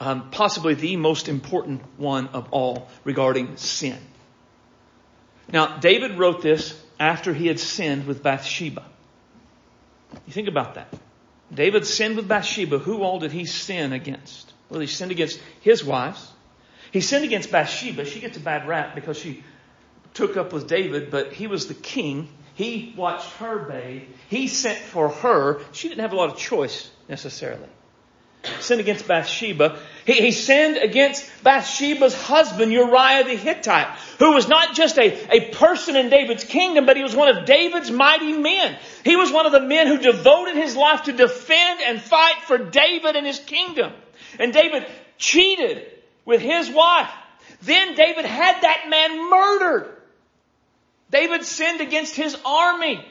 um, 0.00 0.30
possibly 0.30 0.72
the 0.72 0.96
most 0.96 1.28
important 1.28 1.82
one 1.98 2.28
of 2.28 2.48
all 2.52 2.88
regarding 3.04 3.58
sin. 3.58 3.98
Now, 5.52 5.76
David 5.76 6.18
wrote 6.18 6.40
this 6.40 6.74
after 6.98 7.34
he 7.34 7.48
had 7.48 7.60
sinned 7.60 8.06
with 8.06 8.22
Bathsheba. 8.22 8.86
You 10.26 10.32
think 10.32 10.48
about 10.48 10.76
that. 10.76 10.88
David 11.52 11.86
sinned 11.86 12.16
with 12.16 12.26
Bathsheba. 12.26 12.78
Who 12.78 13.02
all 13.02 13.18
did 13.18 13.32
he 13.32 13.44
sin 13.44 13.92
against? 13.92 14.49
Well, 14.70 14.80
he 14.80 14.86
sinned 14.86 15.10
against 15.10 15.40
his 15.60 15.84
wives. 15.84 16.30
He 16.92 17.00
sinned 17.00 17.24
against 17.24 17.50
Bathsheba. 17.50 18.04
She 18.04 18.20
gets 18.20 18.36
a 18.36 18.40
bad 18.40 18.66
rap 18.66 18.94
because 18.94 19.18
she 19.18 19.44
took 20.14 20.36
up 20.36 20.52
with 20.52 20.68
David, 20.68 21.10
but 21.10 21.32
he 21.32 21.46
was 21.46 21.66
the 21.66 21.74
king. 21.74 22.28
He 22.54 22.94
watched 22.96 23.30
her 23.34 23.58
bathe. 23.58 24.02
He 24.28 24.48
sent 24.48 24.78
for 24.78 25.08
her. 25.08 25.60
She 25.72 25.88
didn't 25.88 26.00
have 26.00 26.12
a 26.12 26.16
lot 26.16 26.30
of 26.30 26.36
choice 26.36 26.90
necessarily. 27.08 27.68
Sinned 28.60 28.80
against 28.80 29.06
Bathsheba. 29.06 29.78
He, 30.06 30.14
he 30.14 30.32
sinned 30.32 30.78
against 30.78 31.30
Bathsheba's 31.42 32.14
husband, 32.14 32.72
Uriah 32.72 33.24
the 33.24 33.36
Hittite, 33.36 33.88
who 34.18 34.32
was 34.32 34.48
not 34.48 34.74
just 34.74 34.98
a, 34.98 35.34
a 35.34 35.50
person 35.50 35.94
in 35.94 36.08
David's 36.08 36.44
kingdom, 36.44 36.86
but 36.86 36.96
he 36.96 37.02
was 37.02 37.14
one 37.14 37.28
of 37.28 37.44
David's 37.44 37.90
mighty 37.90 38.32
men. 38.32 38.78
He 39.04 39.16
was 39.16 39.30
one 39.30 39.44
of 39.44 39.52
the 39.52 39.60
men 39.60 39.88
who 39.88 39.98
devoted 39.98 40.56
his 40.56 40.74
life 40.74 41.02
to 41.04 41.12
defend 41.12 41.80
and 41.82 42.00
fight 42.00 42.42
for 42.46 42.56
David 42.56 43.14
and 43.16 43.26
his 43.26 43.38
kingdom. 43.38 43.92
And 44.38 44.52
David 44.52 44.86
cheated 45.18 45.86
with 46.24 46.40
his 46.40 46.70
wife. 46.70 47.10
Then 47.62 47.94
David 47.94 48.24
had 48.24 48.60
that 48.62 48.86
man 48.88 49.30
murdered. 49.30 49.96
David 51.10 51.44
sinned 51.44 51.80
against 51.80 52.14
his 52.14 52.36
army. 52.44 53.04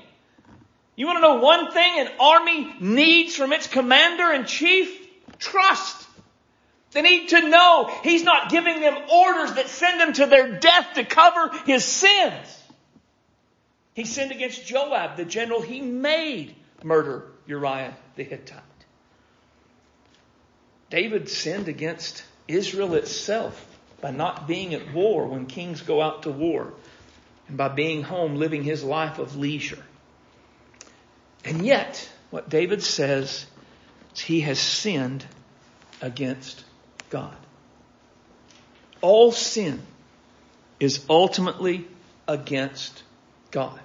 You 0.95 1.05
want 1.05 1.17
to 1.17 1.21
know 1.21 1.35
one 1.35 1.71
thing 1.71 1.99
an 1.99 2.09
army 2.19 2.75
needs 2.79 3.35
from 3.35 3.53
its 3.53 3.67
commander 3.67 4.31
in 4.31 4.45
chief? 4.45 5.07
Trust. 5.37 6.07
They 6.91 7.01
need 7.01 7.29
to 7.29 7.47
know 7.47 7.91
he's 8.03 8.23
not 8.23 8.49
giving 8.49 8.81
them 8.81 8.97
orders 9.11 9.53
that 9.53 9.69
send 9.69 9.99
them 9.99 10.13
to 10.13 10.25
their 10.25 10.59
death 10.59 10.93
to 10.95 11.03
cover 11.03 11.51
his 11.65 11.85
sins. 11.85 12.63
He 13.93 14.05
sinned 14.05 14.31
against 14.31 14.65
Joab, 14.65 15.17
the 15.17 15.25
general 15.25 15.61
he 15.61 15.81
made 15.81 16.55
murder 16.83 17.27
Uriah 17.45 17.95
the 18.15 18.23
Hittite. 18.23 18.63
David 20.89 21.29
sinned 21.29 21.67
against 21.67 22.23
Israel 22.47 22.95
itself 22.95 23.65
by 24.01 24.11
not 24.11 24.47
being 24.47 24.73
at 24.73 24.93
war 24.93 25.27
when 25.27 25.45
kings 25.45 25.81
go 25.81 26.01
out 26.01 26.23
to 26.23 26.31
war 26.31 26.73
and 27.47 27.57
by 27.57 27.67
being 27.67 28.01
home 28.03 28.35
living 28.35 28.63
his 28.63 28.83
life 28.83 29.19
of 29.19 29.35
leisure. 29.35 29.83
And 31.45 31.65
yet, 31.65 32.09
what 32.31 32.49
David 32.49 32.83
says 32.83 33.45
is 34.15 34.21
he 34.21 34.41
has 34.41 34.59
sinned 34.59 35.25
against 36.01 36.63
God. 37.09 37.35
All 39.01 39.31
sin 39.31 39.81
is 40.79 41.05
ultimately 41.09 41.87
against 42.27 43.03
God. 43.51 43.79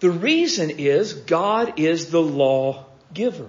The 0.00 0.10
reason 0.10 0.70
is 0.70 1.12
God 1.12 1.78
is 1.78 2.10
the 2.10 2.20
law 2.22 2.86
giver. 3.12 3.48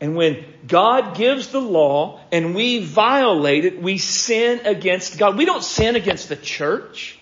And 0.00 0.14
when 0.14 0.44
God 0.66 1.16
gives 1.16 1.48
the 1.48 1.60
law 1.60 2.20
and 2.30 2.54
we 2.54 2.80
violate 2.80 3.64
it, 3.64 3.80
we 3.80 3.98
sin 3.98 4.66
against 4.66 5.18
God. 5.18 5.38
We 5.38 5.46
don't 5.46 5.64
sin 5.64 5.96
against 5.96 6.28
the 6.28 6.36
church. 6.36 7.18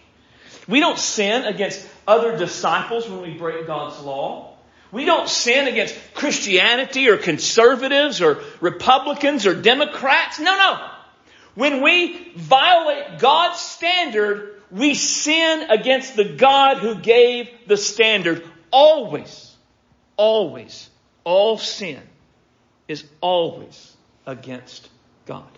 We 0.67 0.81
don't 0.81 0.99
sin 0.99 1.45
against 1.45 1.87
other 2.07 2.37
disciples 2.37 3.09
when 3.09 3.23
we 3.23 3.35
break 3.35 3.67
God's 3.67 4.01
law. 4.01 4.57
We 4.91 5.05
don't 5.05 5.29
sin 5.29 5.69
against 5.69 5.97
Christianity 6.15 7.09
or 7.09 7.17
conservatives 7.17 8.21
or 8.21 8.41
Republicans 8.61 9.47
or 9.47 9.55
Democrats. 9.55 10.41
No, 10.41 10.57
no. 10.57 10.91
When 11.55 11.83
we 11.83 12.33
violate 12.35 13.21
God's 13.21 13.61
standard, 13.61 14.61
we 14.71 14.95
sin 14.95 15.71
against 15.71 16.17
the 16.17 16.25
God 16.25 16.79
who 16.79 16.97
gave 16.97 17.49
the 17.69 17.77
standard. 17.77 18.45
Always, 18.73 19.55
always, 20.17 20.89
all 21.25 21.59
sin 21.59 22.03
is 22.89 23.05
always 23.21 23.97
against 24.27 24.89
God. 25.27 25.49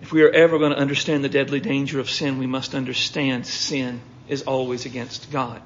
If 0.00 0.12
we 0.12 0.22
are 0.22 0.30
ever 0.30 0.58
going 0.58 0.72
to 0.72 0.78
understand 0.78 1.24
the 1.24 1.28
deadly 1.28 1.60
danger 1.60 2.00
of 2.00 2.10
sin, 2.10 2.38
we 2.38 2.46
must 2.46 2.74
understand 2.74 3.46
sin 3.46 4.00
is 4.28 4.42
always 4.42 4.86
against 4.86 5.30
God. 5.30 5.62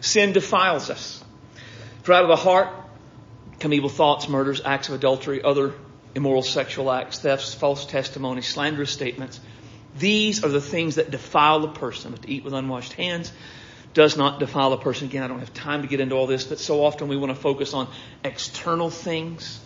Sin 0.00 0.32
defiles 0.32 0.90
us. 0.90 1.22
For 2.02 2.12
out 2.12 2.22
of 2.22 2.28
the 2.28 2.36
heart 2.36 2.68
come 3.60 3.72
evil 3.72 3.88
thoughts, 3.88 4.28
murders, 4.28 4.60
acts 4.64 4.88
of 4.88 4.94
adultery, 4.94 5.42
other 5.42 5.74
immoral 6.14 6.42
sexual 6.42 6.90
acts, 6.90 7.18
thefts, 7.18 7.54
false 7.54 7.86
testimony, 7.86 8.40
slanderous 8.40 8.90
statements. 8.90 9.40
These 9.96 10.44
are 10.44 10.48
the 10.48 10.60
things 10.60 10.96
that 10.96 11.10
defile 11.10 11.60
the 11.60 11.68
person. 11.68 12.14
To 12.14 12.30
eat 12.30 12.44
with 12.44 12.54
unwashed 12.54 12.94
hands 12.94 13.32
does 13.98 14.16
not 14.16 14.38
defile 14.38 14.72
a 14.72 14.78
person. 14.78 15.08
Again, 15.08 15.24
I 15.24 15.26
don't 15.26 15.40
have 15.40 15.52
time 15.52 15.82
to 15.82 15.88
get 15.88 15.98
into 15.98 16.14
all 16.14 16.28
this, 16.28 16.44
but 16.44 16.60
so 16.60 16.84
often 16.84 17.08
we 17.08 17.16
want 17.16 17.34
to 17.34 17.42
focus 17.42 17.74
on 17.74 17.88
external 18.22 18.90
things, 18.90 19.58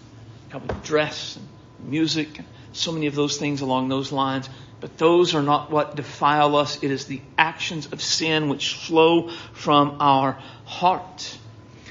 how 0.48 0.58
we 0.58 0.68
dress, 0.84 1.36
and 1.36 1.46
music, 1.90 2.38
and 2.38 2.48
so 2.72 2.92
many 2.92 3.08
of 3.08 3.14
those 3.14 3.36
things 3.36 3.60
along 3.60 3.90
those 3.90 4.10
lines. 4.10 4.48
But 4.80 4.96
those 4.96 5.34
are 5.34 5.42
not 5.42 5.70
what 5.70 5.96
defile 5.96 6.56
us. 6.56 6.82
It 6.82 6.90
is 6.90 7.04
the 7.04 7.20
actions 7.36 7.92
of 7.92 8.00
sin 8.00 8.48
which 8.48 8.74
flow 8.74 9.28
from 9.52 9.98
our 10.00 10.38
heart. 10.64 11.36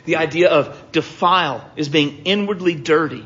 The 0.06 0.15
idea 0.15 0.49
of 0.49 0.91
defile 0.91 1.69
is 1.75 1.89
being 1.89 2.23
inwardly 2.25 2.73
dirty, 2.73 3.23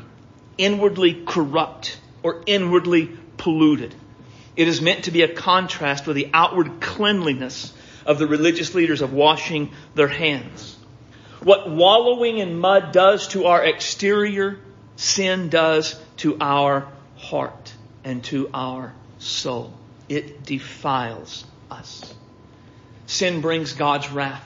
inwardly 0.58 1.24
corrupt, 1.24 1.98
or 2.22 2.42
inwardly 2.44 3.16
polluted. 3.38 3.94
It 4.56 4.68
is 4.68 4.82
meant 4.82 5.04
to 5.04 5.10
be 5.10 5.22
a 5.22 5.34
contrast 5.34 6.06
with 6.06 6.16
the 6.16 6.28
outward 6.34 6.82
cleanliness 6.82 7.72
of 8.06 8.18
the 8.18 8.26
religious 8.26 8.74
leaders 8.74 9.02
of 9.02 9.12
washing 9.12 9.72
their 9.94 10.08
hands. 10.08 10.76
What 11.42 11.68
wallowing 11.68 12.38
in 12.38 12.58
mud 12.58 12.92
does 12.92 13.28
to 13.28 13.46
our 13.46 13.62
exterior, 13.62 14.58
sin 14.96 15.48
does 15.48 16.00
to 16.18 16.36
our 16.40 16.88
heart 17.16 17.72
and 18.04 18.24
to 18.24 18.48
our 18.54 18.94
soul. 19.18 19.74
It 20.08 20.44
defiles 20.44 21.44
us. 21.70 22.14
Sin 23.06 23.40
brings 23.40 23.72
God's 23.74 24.10
wrath. 24.10 24.44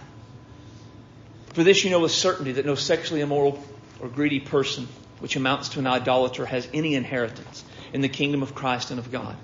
For 1.52 1.64
this 1.64 1.84
you 1.84 1.90
know 1.90 2.00
with 2.00 2.12
certainty 2.12 2.52
that 2.52 2.66
no 2.66 2.74
sexually 2.74 3.20
immoral 3.20 3.62
or 4.00 4.08
greedy 4.08 4.40
person, 4.40 4.88
which 5.18 5.36
amounts 5.36 5.70
to 5.70 5.78
an 5.78 5.86
idolater, 5.86 6.46
has 6.46 6.66
any 6.72 6.94
inheritance 6.94 7.64
in 7.92 8.00
the 8.00 8.08
kingdom 8.08 8.42
of 8.42 8.54
Christ 8.54 8.90
and 8.90 8.98
of 8.98 9.12
God. 9.12 9.36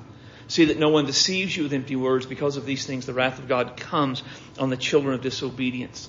See 0.48 0.66
that 0.66 0.78
no 0.78 0.90
one 0.90 1.06
deceives 1.06 1.56
you 1.56 1.64
with 1.64 1.72
empty 1.72 1.96
words. 1.96 2.26
Because 2.26 2.56
of 2.56 2.66
these 2.66 2.87
things, 2.87 3.06
the 3.06 3.14
wrath 3.14 3.38
of 3.38 3.48
God 3.48 3.76
comes 3.76 4.22
on 4.59 4.70
the 4.70 4.76
children 4.76 5.14
of 5.14 5.22
disobedience. 5.22 6.09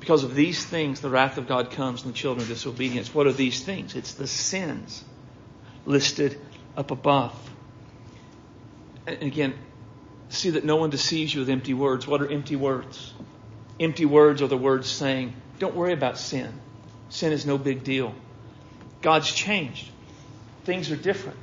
Because 0.00 0.24
of 0.24 0.34
these 0.34 0.64
things, 0.64 1.00
the 1.00 1.10
wrath 1.10 1.38
of 1.38 1.46
God 1.46 1.70
comes 1.70 2.02
on 2.02 2.08
the 2.08 2.14
children 2.14 2.42
of 2.42 2.48
disobedience. 2.48 3.14
What 3.14 3.28
are 3.28 3.32
these 3.32 3.62
things? 3.62 3.94
It's 3.94 4.14
the 4.14 4.26
sins 4.26 5.04
listed 5.86 6.40
up 6.76 6.90
above. 6.90 7.38
And 9.06 9.22
again, 9.22 9.54
see 10.28 10.50
that 10.50 10.64
no 10.64 10.76
one 10.76 10.90
deceives 10.90 11.32
you 11.32 11.40
with 11.40 11.50
empty 11.50 11.74
words. 11.74 12.06
What 12.06 12.20
are 12.20 12.30
empty 12.30 12.56
words? 12.56 13.14
Empty 13.78 14.04
words 14.06 14.42
are 14.42 14.48
the 14.48 14.56
words 14.56 14.88
saying, 14.88 15.34
don't 15.60 15.76
worry 15.76 15.92
about 15.92 16.18
sin. 16.18 16.52
Sin 17.08 17.32
is 17.32 17.46
no 17.46 17.58
big 17.58 17.84
deal. 17.84 18.14
God's 19.02 19.30
changed. 19.30 19.88
Things 20.64 20.90
are 20.90 20.96
different. 20.96 21.38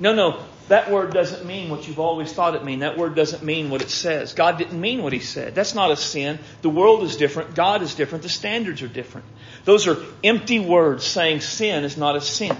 No, 0.00 0.14
no, 0.14 0.42
that 0.68 0.90
word 0.90 1.12
doesn't 1.12 1.44
mean 1.44 1.68
what 1.68 1.86
you've 1.86 2.00
always 2.00 2.32
thought 2.32 2.54
it 2.54 2.64
mean. 2.64 2.78
That 2.78 2.96
word 2.96 3.14
doesn't 3.14 3.42
mean 3.42 3.68
what 3.68 3.82
it 3.82 3.90
says. 3.90 4.32
God 4.32 4.56
didn't 4.56 4.80
mean 4.80 5.02
what 5.02 5.12
he 5.12 5.18
said. 5.18 5.54
That's 5.54 5.74
not 5.74 5.90
a 5.90 5.96
sin. 5.96 6.38
The 6.62 6.70
world 6.70 7.02
is 7.02 7.16
different. 7.16 7.54
God 7.54 7.82
is 7.82 7.94
different. 7.94 8.22
The 8.22 8.30
standards 8.30 8.80
are 8.82 8.88
different. 8.88 9.26
Those 9.64 9.86
are 9.86 9.98
empty 10.22 10.58
words 10.60 11.04
saying 11.04 11.40
sin 11.40 11.84
is 11.84 11.98
not 11.98 12.16
a 12.16 12.20
sin. 12.20 12.56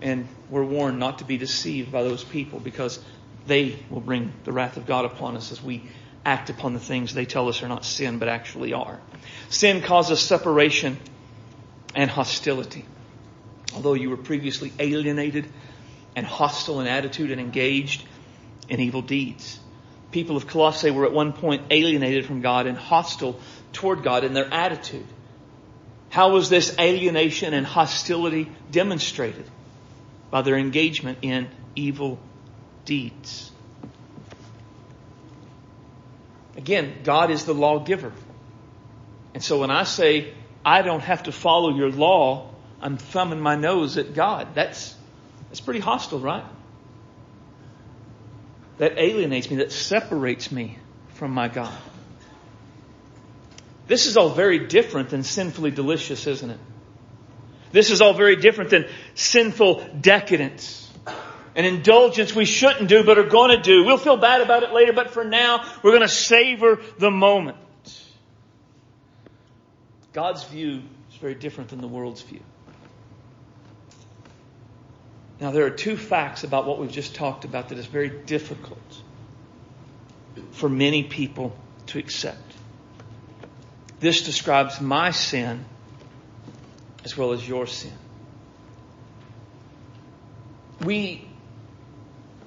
And 0.00 0.26
we're 0.48 0.64
warned 0.64 0.98
not 0.98 1.18
to 1.18 1.24
be 1.24 1.36
deceived 1.36 1.92
by 1.92 2.02
those 2.02 2.24
people 2.24 2.60
because 2.60 2.98
they 3.46 3.78
will 3.90 4.00
bring 4.00 4.32
the 4.44 4.52
wrath 4.52 4.78
of 4.78 4.86
God 4.86 5.04
upon 5.04 5.36
us 5.36 5.52
as 5.52 5.62
we 5.62 5.82
act 6.24 6.50
upon 6.50 6.72
the 6.72 6.80
things 6.80 7.14
they 7.14 7.26
tell 7.26 7.48
us 7.48 7.62
are 7.62 7.68
not 7.68 7.84
sin 7.84 8.18
but 8.18 8.28
actually 8.28 8.72
are. 8.72 8.98
Sin 9.50 9.82
causes 9.82 10.20
separation 10.20 10.96
and 11.94 12.10
hostility. 12.10 12.84
Although 13.74 13.94
you 13.94 14.10
were 14.10 14.16
previously 14.16 14.72
alienated 14.78 15.46
and 16.16 16.26
hostile 16.26 16.80
in 16.80 16.86
attitude 16.86 17.30
and 17.30 17.40
engaged 17.40 18.02
in 18.68 18.80
evil 18.80 19.02
deeds. 19.02 19.60
People 20.10 20.36
of 20.36 20.46
Colossae 20.46 20.90
were 20.90 21.04
at 21.04 21.12
one 21.12 21.34
point 21.34 21.64
alienated 21.70 22.24
from 22.24 22.40
God 22.40 22.66
and 22.66 22.76
hostile 22.76 23.38
toward 23.72 24.02
God 24.02 24.24
in 24.24 24.32
their 24.32 24.52
attitude. 24.52 25.06
How 26.08 26.30
was 26.30 26.48
this 26.48 26.76
alienation 26.78 27.52
and 27.52 27.66
hostility 27.66 28.50
demonstrated? 28.70 29.44
By 30.30 30.42
their 30.42 30.56
engagement 30.56 31.18
in 31.22 31.48
evil 31.74 32.18
deeds. 32.84 33.52
Again, 36.56 36.94
God 37.04 37.30
is 37.30 37.44
the 37.44 37.52
lawgiver. 37.52 38.12
And 39.34 39.44
so 39.44 39.60
when 39.60 39.70
I 39.70 39.84
say, 39.84 40.32
I 40.64 40.82
don't 40.82 41.02
have 41.02 41.24
to 41.24 41.32
follow 41.32 41.76
your 41.76 41.90
law, 41.90 42.50
I'm 42.80 42.96
thumbing 42.96 43.40
my 43.40 43.56
nose 43.56 43.98
at 43.98 44.14
God. 44.14 44.54
That's, 44.54 44.94
that's 45.48 45.60
pretty 45.60 45.80
hostile, 45.80 46.20
right? 46.20 46.44
That 48.78 48.98
alienates 48.98 49.50
me, 49.50 49.56
that 49.56 49.72
separates 49.72 50.52
me 50.52 50.78
from 51.14 51.30
my 51.30 51.48
God. 51.48 51.76
This 53.86 54.06
is 54.06 54.16
all 54.16 54.30
very 54.30 54.66
different 54.66 55.10
than 55.10 55.22
sinfully 55.22 55.70
delicious, 55.70 56.26
isn't 56.26 56.50
it? 56.50 56.58
This 57.72 57.90
is 57.90 58.00
all 58.00 58.14
very 58.14 58.36
different 58.36 58.70
than 58.70 58.86
sinful 59.14 59.86
decadence 60.00 60.86
an 61.56 61.64
indulgence 61.64 62.34
we 62.34 62.44
shouldn't 62.44 62.88
do 62.88 63.02
but 63.02 63.18
are 63.18 63.24
going 63.24 63.56
to 63.56 63.62
do. 63.62 63.84
We'll 63.84 63.96
feel 63.96 64.18
bad 64.18 64.42
about 64.42 64.62
it 64.62 64.72
later, 64.72 64.92
but 64.92 65.10
for 65.10 65.24
now, 65.24 65.66
we're 65.82 65.92
going 65.92 66.02
to 66.02 66.08
savor 66.08 66.78
the 66.98 67.10
moment. 67.10 67.56
God's 70.12 70.44
view 70.44 70.82
is 71.10 71.16
very 71.16 71.34
different 71.34 71.70
than 71.70 71.80
the 71.80 71.88
world's 71.88 72.22
view. 72.22 72.40
Now, 75.40 75.50
there 75.50 75.66
are 75.66 75.70
two 75.70 75.96
facts 75.96 76.44
about 76.44 76.66
what 76.66 76.78
we've 76.78 76.90
just 76.90 77.14
talked 77.14 77.44
about 77.44 77.68
that 77.68 77.78
is 77.78 77.86
very 77.86 78.08
difficult 78.08 79.02
for 80.52 80.68
many 80.68 81.02
people 81.02 81.56
to 81.86 81.98
accept. 81.98 82.54
This 84.00 84.22
describes 84.22 84.80
my 84.80 85.10
sin 85.10 85.64
as 87.04 87.16
well 87.16 87.32
as 87.32 87.46
your 87.46 87.66
sin. 87.66 87.92
We, 90.82 91.26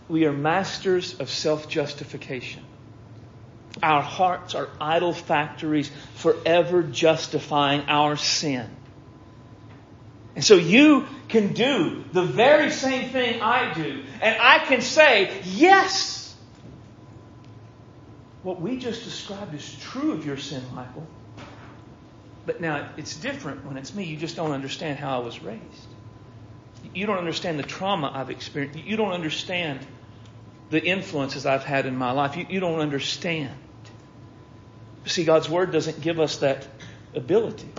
we 0.07 0.25
are 0.25 0.33
masters 0.33 1.19
of 1.19 1.29
self 1.29 1.69
justification. 1.69 2.63
Our 3.81 4.01
hearts 4.01 4.55
are 4.55 4.67
idol 4.81 5.13
factories 5.13 5.91
forever 6.15 6.83
justifying 6.83 7.81
our 7.87 8.17
sin. 8.17 8.69
And 10.35 10.43
so 10.43 10.55
you 10.55 11.07
can 11.29 11.53
do 11.53 12.03
the 12.11 12.23
very 12.23 12.71
same 12.71 13.09
thing 13.09 13.41
I 13.41 13.73
do, 13.73 14.03
and 14.21 14.35
I 14.41 14.65
can 14.65 14.81
say, 14.81 15.31
yes, 15.43 16.35
what 18.43 18.59
we 18.59 18.77
just 18.77 19.03
described 19.03 19.53
is 19.53 19.77
true 19.79 20.11
of 20.13 20.25
your 20.25 20.37
sin, 20.37 20.63
Michael. 20.73 21.07
But 22.45 22.61
now 22.61 22.89
it's 22.97 23.15
different 23.15 23.65
when 23.65 23.77
it's 23.77 23.93
me. 23.93 24.05
You 24.05 24.17
just 24.17 24.35
don't 24.35 24.51
understand 24.51 24.97
how 24.97 25.21
I 25.21 25.23
was 25.23 25.41
raised. 25.43 25.61
You 26.95 27.05
don't 27.05 27.19
understand 27.19 27.59
the 27.59 27.63
trauma 27.63 28.11
I've 28.13 28.31
experienced. 28.31 28.79
You 28.79 28.97
don't 28.97 29.11
understand 29.11 29.85
the 30.69 30.83
influences 30.83 31.45
I've 31.45 31.63
had 31.63 31.85
in 31.85 31.95
my 31.95 32.11
life. 32.11 32.37
You, 32.37 32.47
you 32.49 32.59
don't 32.59 32.79
understand. 32.79 33.51
See, 35.05 35.25
God's 35.25 35.49
Word 35.49 35.71
doesn't 35.71 36.01
give 36.01 36.19
us 36.19 36.37
that 36.37 36.67
ability. 37.13 37.69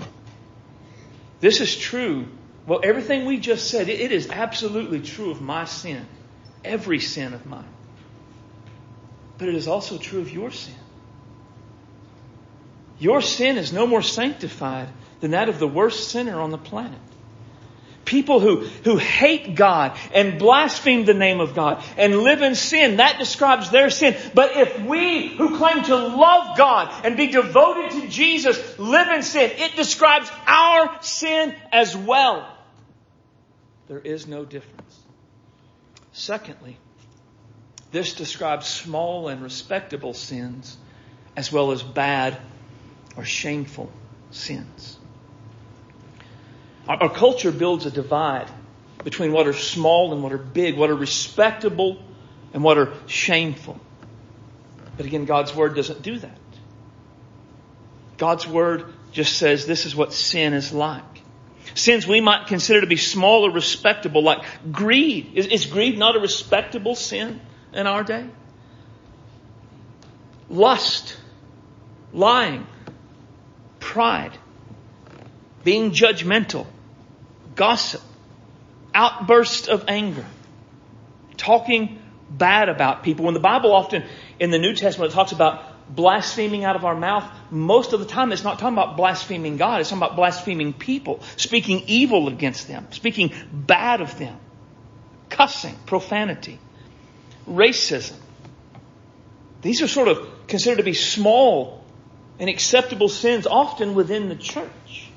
This 1.40 1.60
is 1.60 1.76
true. 1.76 2.26
Well, 2.70 2.82
everything 2.84 3.26
we 3.26 3.38
just 3.38 3.68
said, 3.68 3.88
it, 3.88 3.98
it 3.98 4.12
is 4.12 4.30
absolutely 4.30 5.00
true 5.00 5.32
of 5.32 5.40
my 5.40 5.64
sin. 5.64 6.06
Every 6.64 7.00
sin 7.00 7.34
of 7.34 7.44
mine. 7.44 7.66
But 9.38 9.48
it 9.48 9.56
is 9.56 9.66
also 9.66 9.98
true 9.98 10.20
of 10.20 10.30
your 10.30 10.52
sin. 10.52 10.76
Your 13.00 13.22
sin 13.22 13.56
is 13.56 13.72
no 13.72 13.88
more 13.88 14.02
sanctified 14.02 14.86
than 15.18 15.32
that 15.32 15.48
of 15.48 15.58
the 15.58 15.66
worst 15.66 16.10
sinner 16.10 16.40
on 16.40 16.52
the 16.52 16.58
planet. 16.58 17.00
People 18.04 18.38
who, 18.38 18.58
who 18.84 18.98
hate 18.98 19.56
God 19.56 19.98
and 20.14 20.38
blaspheme 20.38 21.04
the 21.04 21.12
name 21.12 21.40
of 21.40 21.56
God 21.56 21.82
and 21.96 22.20
live 22.20 22.40
in 22.40 22.54
sin, 22.54 22.98
that 22.98 23.18
describes 23.18 23.72
their 23.72 23.90
sin. 23.90 24.16
But 24.32 24.56
if 24.56 24.80
we 24.82 25.26
who 25.36 25.58
claim 25.58 25.82
to 25.82 25.96
love 25.96 26.56
God 26.56 27.04
and 27.04 27.16
be 27.16 27.26
devoted 27.26 28.00
to 28.00 28.06
Jesus 28.06 28.78
live 28.78 29.08
in 29.08 29.24
sin, 29.24 29.50
it 29.56 29.74
describes 29.74 30.30
our 30.46 31.02
sin 31.02 31.52
as 31.72 31.96
well. 31.96 32.49
There 33.90 33.98
is 33.98 34.28
no 34.28 34.44
difference. 34.44 35.00
Secondly, 36.12 36.76
this 37.90 38.14
describes 38.14 38.68
small 38.68 39.26
and 39.26 39.42
respectable 39.42 40.14
sins 40.14 40.76
as 41.36 41.50
well 41.50 41.72
as 41.72 41.82
bad 41.82 42.38
or 43.16 43.24
shameful 43.24 43.90
sins. 44.30 44.96
Our, 46.86 47.02
our, 47.02 47.10
culture 47.10 47.50
builds 47.50 47.84
a 47.84 47.90
divide 47.90 48.48
between 49.02 49.32
what 49.32 49.48
are 49.48 49.52
small 49.52 50.12
and 50.12 50.22
what 50.22 50.32
are 50.32 50.38
big, 50.38 50.76
what 50.76 50.90
are 50.90 50.94
respectable 50.94 52.00
and 52.54 52.62
what 52.62 52.78
are 52.78 52.92
shameful. 53.08 53.80
But 54.96 55.06
again, 55.06 55.24
God's 55.24 55.52
Word 55.52 55.74
doesn't 55.74 56.02
do 56.02 56.16
that. 56.16 56.38
God's 58.18 58.46
Word 58.46 58.84
just 59.10 59.36
says 59.36 59.66
this 59.66 59.84
is 59.84 59.96
what 59.96 60.12
sin 60.12 60.52
is 60.52 60.72
like. 60.72 61.19
Sins 61.74 62.06
we 62.06 62.20
might 62.20 62.46
consider 62.46 62.80
to 62.80 62.86
be 62.86 62.96
small 62.96 63.46
or 63.46 63.50
respectable, 63.50 64.22
like 64.22 64.44
greed. 64.72 65.32
Is, 65.34 65.46
is 65.46 65.66
greed 65.66 65.98
not 65.98 66.16
a 66.16 66.20
respectable 66.20 66.94
sin 66.94 67.40
in 67.72 67.86
our 67.86 68.02
day? 68.02 68.26
Lust, 70.48 71.16
lying, 72.12 72.66
pride, 73.78 74.36
being 75.62 75.92
judgmental, 75.92 76.66
gossip, 77.54 78.02
outbursts 78.94 79.68
of 79.68 79.84
anger, 79.86 80.26
talking 81.36 82.00
bad 82.28 82.68
about 82.68 83.02
people. 83.02 83.26
When 83.26 83.34
the 83.34 83.40
Bible 83.40 83.72
often 83.72 84.04
in 84.38 84.50
the 84.50 84.58
New 84.58 84.74
Testament 84.74 85.12
talks 85.12 85.32
about 85.32 85.62
blaspheming 85.94 86.64
out 86.64 86.76
of 86.76 86.84
our 86.84 86.94
mouth, 86.94 87.30
most 87.50 87.92
of 87.92 88.00
the 88.00 88.06
time 88.06 88.32
it's 88.32 88.44
not 88.44 88.58
talking 88.58 88.76
about 88.76 88.96
blaspheming 88.96 89.56
God, 89.56 89.80
it's 89.80 89.90
talking 89.90 90.02
about 90.02 90.16
blaspheming 90.16 90.72
people, 90.72 91.20
speaking 91.36 91.82
evil 91.86 92.28
against 92.28 92.68
them, 92.68 92.86
speaking 92.90 93.32
bad 93.52 94.00
of 94.00 94.18
them, 94.18 94.36
cussing, 95.28 95.76
profanity, 95.86 96.58
racism. 97.48 98.16
These 99.62 99.82
are 99.82 99.88
sort 99.88 100.08
of 100.08 100.46
considered 100.46 100.78
to 100.78 100.84
be 100.84 100.94
small 100.94 101.84
and 102.38 102.48
acceptable 102.48 103.08
sins 103.08 103.46
often 103.46 103.94
within 103.94 104.28
the 104.28 104.36
church. 104.36 105.08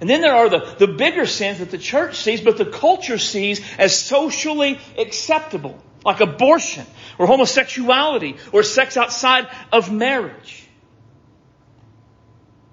And 0.00 0.10
then 0.10 0.20
there 0.20 0.34
are 0.34 0.48
the, 0.48 0.74
the 0.80 0.88
bigger 0.88 1.26
sins 1.26 1.60
that 1.60 1.70
the 1.70 1.78
church 1.78 2.16
sees, 2.16 2.40
but 2.40 2.56
the 2.56 2.66
culture 2.66 3.18
sees 3.18 3.60
as 3.78 3.96
socially 3.96 4.80
acceptable, 4.98 5.78
like 6.04 6.20
abortion 6.20 6.86
or 7.18 7.26
homosexuality 7.26 8.36
or 8.52 8.62
sex 8.62 8.96
outside 8.96 9.48
of 9.72 9.92
marriage. 9.92 10.66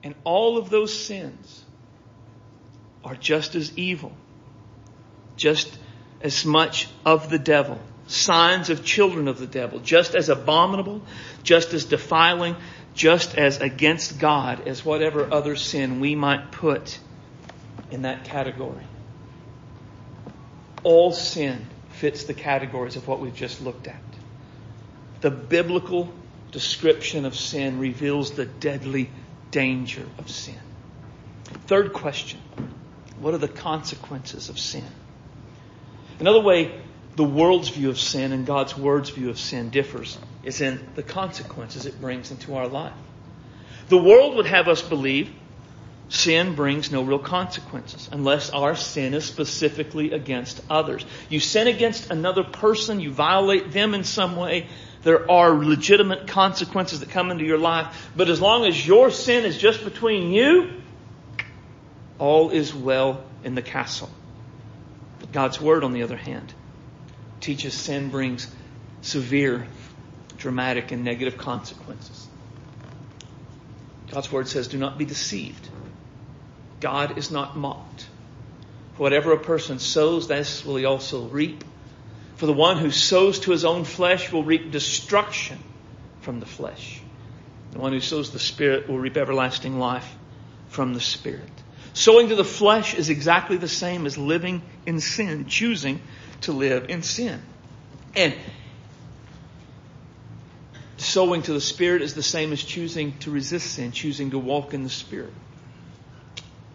And 0.04 0.16
all 0.24 0.58
of 0.58 0.70
those 0.70 0.98
sins 0.98 1.64
are 3.04 3.16
just 3.16 3.56
as 3.56 3.78
evil, 3.78 4.12
just 5.36 5.78
as 6.22 6.46
much 6.46 6.88
of 7.06 7.30
the 7.30 7.40
devil, 7.40 7.80
signs 8.08 8.70
of 8.70 8.84
children 8.84 9.28
of 9.28 9.40
the 9.40 9.48
devil, 9.48 9.80
just 9.80 10.16
as 10.16 10.30
abominable, 10.30 11.02
just 11.44 11.74
as 11.74 11.86
defiling, 11.86 12.56
just 12.94 13.38
as 13.38 13.62
against 13.62 14.20
God 14.20 14.68
as 14.68 14.84
whatever 14.84 15.32
other 15.32 15.56
sin 15.56 16.00
we 16.00 16.16
might 16.16 16.52
put 16.52 17.00
in 17.92 18.04
that 18.04 18.26
category. 18.26 18.84
All 20.84 21.12
sin 21.12 21.66
fits 22.00 22.24
the 22.24 22.34
categories 22.34 22.96
of 22.96 23.08
what 23.08 23.20
we've 23.20 23.36
just 23.36 23.62
looked 23.62 23.88
at. 23.88 24.02
The 25.20 25.32
biblical 25.32 26.12
description 26.52 27.26
of 27.26 27.36
sin 27.36 27.78
reveals 27.78 28.32
the 28.32 28.46
deadly 28.46 29.10
danger 29.52 30.06
of 30.18 30.30
sin. 30.30 30.58
Third 31.68 31.92
question 31.94 32.40
What 33.20 33.34
are 33.34 33.38
the 33.38 33.50
consequences 33.50 34.50
of 34.50 34.58
sin? 34.58 34.86
Another 36.20 36.42
way 36.42 36.82
the 37.18 37.26
world's 37.26 37.68
view 37.68 37.90
of 37.90 38.00
sin 38.00 38.32
and 38.32 38.46
God's 38.46 38.78
word's 38.78 39.10
view 39.10 39.30
of 39.30 39.38
sin 39.38 39.70
differs 39.70 40.18
is 40.44 40.62
in 40.62 40.80
the 40.96 41.04
consequences 41.04 41.86
it 41.86 42.00
brings 42.00 42.32
into 42.32 42.56
our 42.56 42.68
life. 42.68 42.94
The 43.90 43.98
world 43.98 44.38
would 44.38 44.46
have 44.46 44.70
us 44.70 44.82
believe 44.82 45.30
sin 46.10 46.56
brings 46.56 46.92
no 46.92 47.04
real 47.04 47.20
consequences 47.20 48.10
unless 48.12 48.50
our 48.50 48.76
sin 48.76 49.14
is 49.14 49.26
specifically 49.26 50.12
against 50.12 50.62
others. 50.70 51.06
You 51.30 51.40
sin 51.40 51.68
against 51.68 52.10
another 52.12 52.44
person, 52.44 53.00
you 53.00 53.12
violate 53.12 53.72
them 53.72 53.94
in 53.94 54.04
some 54.04 54.36
way, 54.36 54.68
there 55.04 55.30
are 55.32 55.52
legitimate 55.52 56.28
consequences 56.28 57.00
that 57.00 57.10
come 57.10 57.32
into 57.32 57.46
your 57.46 57.58
life. 57.58 58.10
But 58.16 58.30
as 58.30 58.42
long 58.42 58.66
as 58.66 58.86
your 58.86 59.12
sin 59.12 59.46
is 59.46 59.58
just 59.58 59.86
between 59.86 60.32
you, 60.32 60.82
all 62.18 62.50
is 62.50 62.74
well 62.74 63.24
in 63.44 63.56
the 63.56 63.62
castle. 63.62 64.10
God's 65.32 65.62
Word, 65.62 65.84
on 65.84 65.94
the 65.94 66.04
other 66.04 66.18
hand, 66.18 66.54
teaches 67.40 67.74
sin 67.74 68.10
brings 68.10 68.54
severe 69.02 69.68
dramatic 70.38 70.92
and 70.92 71.04
negative 71.04 71.38
consequences. 71.38 72.28
God's 74.12 74.32
word 74.32 74.48
says, 74.48 74.68
do 74.68 74.78
not 74.78 74.98
be 74.98 75.06
deceived. 75.06 75.70
God 76.80 77.18
is 77.18 77.32
not 77.32 77.58
mocked. 77.58 78.08
For 78.96 79.04
whatever 79.04 79.32
a 79.32 79.40
person 79.40 79.80
sows, 79.80 80.28
this 80.28 80.66
will 80.66 80.76
he 80.76 80.86
also 80.86 81.28
reap. 81.28 81.64
For 82.36 82.46
the 82.46 82.54
one 82.54 82.78
who 82.78 82.92
sows 82.92 83.40
to 83.42 83.52
his 83.52 83.66
own 83.66 83.84
flesh 83.84 84.32
will 84.32 84.44
reap 84.44 84.72
destruction 84.72 85.60
from 86.22 86.40
the 86.40 86.46
flesh. 86.46 87.02
The 87.72 87.80
one 87.80 87.94
who 87.94 88.00
sows 88.00 88.32
the 88.32 88.40
Spirit 88.40 88.90
will 88.90 88.98
reap 88.98 89.18
everlasting 89.18 89.78
life 89.78 90.10
from 90.70 90.94
the 90.94 91.02
Spirit. 91.02 91.50
Sowing 91.94 92.30
to 92.30 92.36
the 92.36 92.46
flesh 92.46 92.94
is 92.94 93.10
exactly 93.10 93.58
the 93.58 93.68
same 93.68 94.06
as 94.06 94.18
living 94.18 94.62
in 94.86 95.00
sin, 95.00 95.46
choosing 95.48 96.02
to 96.42 96.52
live 96.52 96.90
in 96.90 97.04
sin. 97.04 97.42
And 98.16 98.34
sowing 100.98 101.42
to 101.44 101.54
the 101.54 101.62
Spirit 101.62 102.02
is 102.02 102.14
the 102.14 102.24
same 102.24 102.54
as 102.54 102.64
choosing 102.64 103.18
to 103.20 103.32
resist 103.32 103.74
sin, 103.74 103.92
choosing 103.92 104.32
to 104.32 104.40
walk 104.40 104.74
in 104.74 104.84
the 104.84 104.90
Spirit. 104.90 105.34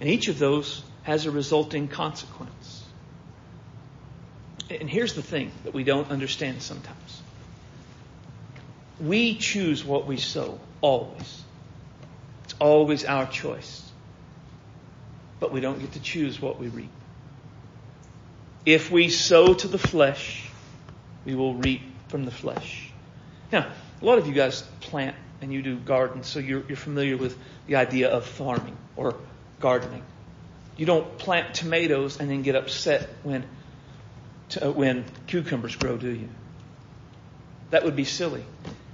And 0.01 0.09
each 0.09 0.29
of 0.29 0.39
those 0.39 0.83
has 1.05 1.27
a 1.27 1.31
resulting 1.31 1.89
consequence. 1.89 2.85
And 4.71 4.89
here's 4.89 5.15
the 5.15 5.23
thing 5.23 5.53
that 5.65 5.75
we 5.75 5.85
don't 5.85 6.11
understand 6.11 6.63
sometimes. 6.63 7.23
We 9.01 9.37
choose 9.37 9.85
what 9.85 10.07
we 10.07 10.17
sow, 10.17 10.59
always. 10.81 11.43
It's 12.45 12.55
always 12.59 13.05
our 13.05 13.27
choice. 13.27 13.83
But 15.41 15.53
we 15.53 15.61
don't 15.61 15.79
get 15.79 15.93
to 15.93 16.01
choose 16.01 16.41
what 16.41 16.59
we 16.59 16.69
reap. 16.69 16.91
If 18.65 18.91
we 18.91 19.11
sow 19.11 19.53
to 19.53 19.69
the 19.69 19.79
flesh, 19.79 20.49
we 21.25 21.35
will 21.35 21.55
reap 21.55 21.83
from 22.09 22.25
the 22.25 22.31
flesh. 22.31 22.91
Now, 23.53 23.71
a 24.01 24.05
lot 24.05 24.19
of 24.19 24.27
you 24.27 24.33
guys 24.33 24.63
plant 24.81 25.17
and 25.43 25.53
you 25.53 25.61
do 25.61 25.77
gardens, 25.77 26.27
so 26.27 26.39
you're, 26.39 26.65
you're 26.67 26.77
familiar 26.77 27.17
with 27.17 27.37
the 27.67 27.77
idea 27.77 28.09
of 28.09 28.25
farming 28.25 28.77
or 28.97 29.17
gardening. 29.61 30.03
You 30.77 30.87
don't 30.87 31.19
plant 31.19 31.55
tomatoes 31.55 32.19
and 32.21 32.31
then 32.31 32.43
get 32.43 32.57
upset 32.57 33.09
when, 33.23 33.45
to, 34.51 34.69
uh, 34.69 34.73
when 34.73 35.05
cucumbers 35.27 35.77
grow, 35.77 35.97
do 35.97 36.11
you? 36.11 36.29
That 37.71 37.85
would 37.85 37.97
be 37.97 38.05
silly. 38.05 38.45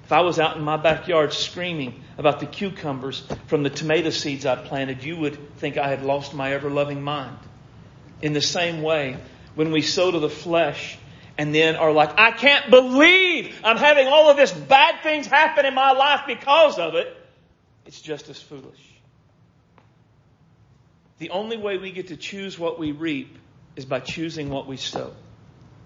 If 0.05 0.13
I 0.13 0.21
was 0.21 0.39
out 0.39 0.57
in 0.57 0.63
my 0.63 0.77
backyard 0.77 1.33
screaming 1.33 2.03
about 2.19 2.41
the 2.41 2.47
cucumbers 2.47 3.23
from 3.47 3.63
the 3.63 3.71
tomato 3.71 4.11
seeds 4.11 4.45
I 4.45 4.57
planted, 4.57 5.05
you 5.05 5.17
would 5.17 5.57
think 5.59 5.79
I 5.79 5.89
had 5.89 6.03
lost 6.03 6.35
my 6.35 6.53
ever 6.53 6.69
loving 6.69 7.01
mind. 7.03 7.39
In 8.21 8.33
the 8.33 8.41
same 8.41 8.83
way, 8.83 9.17
when 9.55 9.73
we 9.73 9.83
sow 9.83 10.11
to 10.11 10.19
the 10.19 10.29
flesh 10.29 10.99
and 11.39 11.55
then 11.55 11.77
are 11.77 11.93
like, 11.93 12.19
I 12.19 12.33
can't 12.33 12.69
believe 12.69 13.59
I'm 13.65 13.77
having 13.77 14.09
all 14.09 14.29
of 14.31 14.37
this 14.37 14.53
bad 14.53 15.03
things 15.03 15.27
happen 15.27 15.65
in 15.65 15.75
my 15.75 15.93
life 15.93 16.23
because 16.27 16.79
of 16.79 16.95
it, 16.97 17.17
it's 17.87 18.01
just 18.01 18.29
as 18.29 18.41
foolish. 18.41 18.90
The 21.21 21.31
only 21.31 21.59
way 21.59 21.77
we 21.77 21.93
get 21.93 22.09
to 22.09 22.17
choose 22.17 22.59
what 22.59 22.79
we 22.79 22.93
reap 22.93 23.37
is 23.77 23.85
by 23.85 24.01
choosing 24.01 24.49
what 24.49 24.67
we 24.67 24.79
sow. 24.79 25.13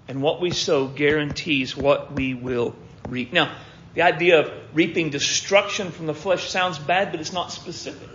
And 0.07 0.23
what 0.23 0.41
we 0.41 0.53
sow 0.53 0.87
guarantees 0.87 1.77
what 1.77 2.13
we 2.13 2.35
will 2.35 2.77
reap. 3.09 3.33
Now, 3.33 3.53
the 3.95 4.03
idea 4.03 4.41
of 4.41 4.53
reaping 4.75 5.11
destruction 5.11 5.91
from 5.91 6.07
the 6.07 6.15
flesh 6.15 6.49
sounds 6.51 6.79
bad, 6.79 7.11
but 7.11 7.21
it's 7.21 7.33
not 7.33 7.51
specific. 7.51 8.09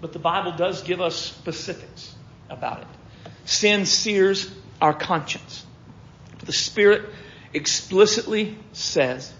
But 0.00 0.14
the 0.14 0.18
Bible 0.18 0.52
does 0.52 0.82
give 0.82 1.02
us 1.02 1.16
specifics 1.16 2.14
about 2.48 2.80
it. 2.80 2.86
Sin 3.44 3.84
sears 3.84 4.50
our 4.80 4.94
conscience. 4.94 5.66
The 6.46 6.52
Spirit 6.52 7.10
explicitly 7.52 8.56
says, 8.72 9.30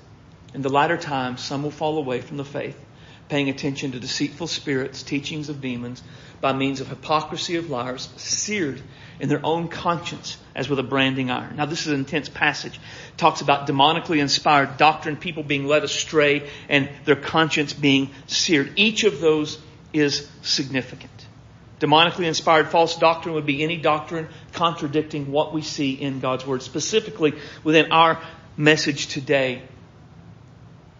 in 0.52 0.60
the 0.60 0.68
latter 0.68 0.98
times, 0.98 1.40
some 1.40 1.62
will 1.62 1.70
fall 1.70 1.96
away 1.96 2.20
from 2.20 2.36
the 2.36 2.44
faith, 2.44 2.78
paying 3.32 3.48
attention 3.48 3.92
to 3.92 3.98
deceitful 3.98 4.46
spirits, 4.46 5.02
teachings 5.02 5.48
of 5.48 5.62
demons, 5.62 6.02
by 6.42 6.52
means 6.52 6.82
of 6.82 6.88
hypocrisy 6.88 7.56
of 7.56 7.70
liars, 7.70 8.10
seared 8.18 8.78
in 9.20 9.30
their 9.30 9.40
own 9.42 9.68
conscience 9.68 10.36
as 10.54 10.68
with 10.68 10.78
a 10.78 10.82
branding 10.82 11.30
iron. 11.30 11.56
Now 11.56 11.64
this 11.64 11.86
is 11.86 11.94
an 11.94 12.00
intense 12.00 12.28
passage. 12.28 12.76
It 12.76 13.16
talks 13.16 13.40
about 13.40 13.66
demonically 13.66 14.18
inspired 14.18 14.76
doctrine, 14.76 15.16
people 15.16 15.42
being 15.42 15.66
led 15.66 15.82
astray, 15.82 16.46
and 16.68 16.90
their 17.06 17.16
conscience 17.16 17.72
being 17.72 18.10
seared. 18.26 18.74
Each 18.76 19.04
of 19.04 19.22
those 19.22 19.58
is 19.94 20.28
significant. 20.42 21.26
Demonically 21.80 22.26
inspired 22.26 22.68
false 22.68 22.96
doctrine 22.98 23.34
would 23.34 23.46
be 23.46 23.62
any 23.62 23.78
doctrine 23.78 24.28
contradicting 24.52 25.32
what 25.32 25.54
we 25.54 25.62
see 25.62 25.94
in 25.94 26.20
God's 26.20 26.46
Word. 26.46 26.60
Specifically, 26.60 27.32
within 27.64 27.92
our 27.92 28.22
message 28.58 29.06
today, 29.06 29.62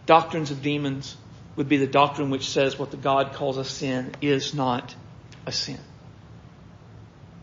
doctrines 0.07 0.51
of 0.51 0.63
demons 0.63 1.19
would 1.57 1.69
be 1.69 1.77
the 1.77 1.87
doctrine 1.87 2.31
which 2.31 2.49
says 2.49 2.79
what 2.79 2.91
the 2.91 2.97
God 2.97 3.35
calls 3.35 3.57
a 3.57 3.65
sin 3.65 4.13
is 4.21 4.55
not 4.55 4.95
a 5.47 5.53
sin. 5.53 5.79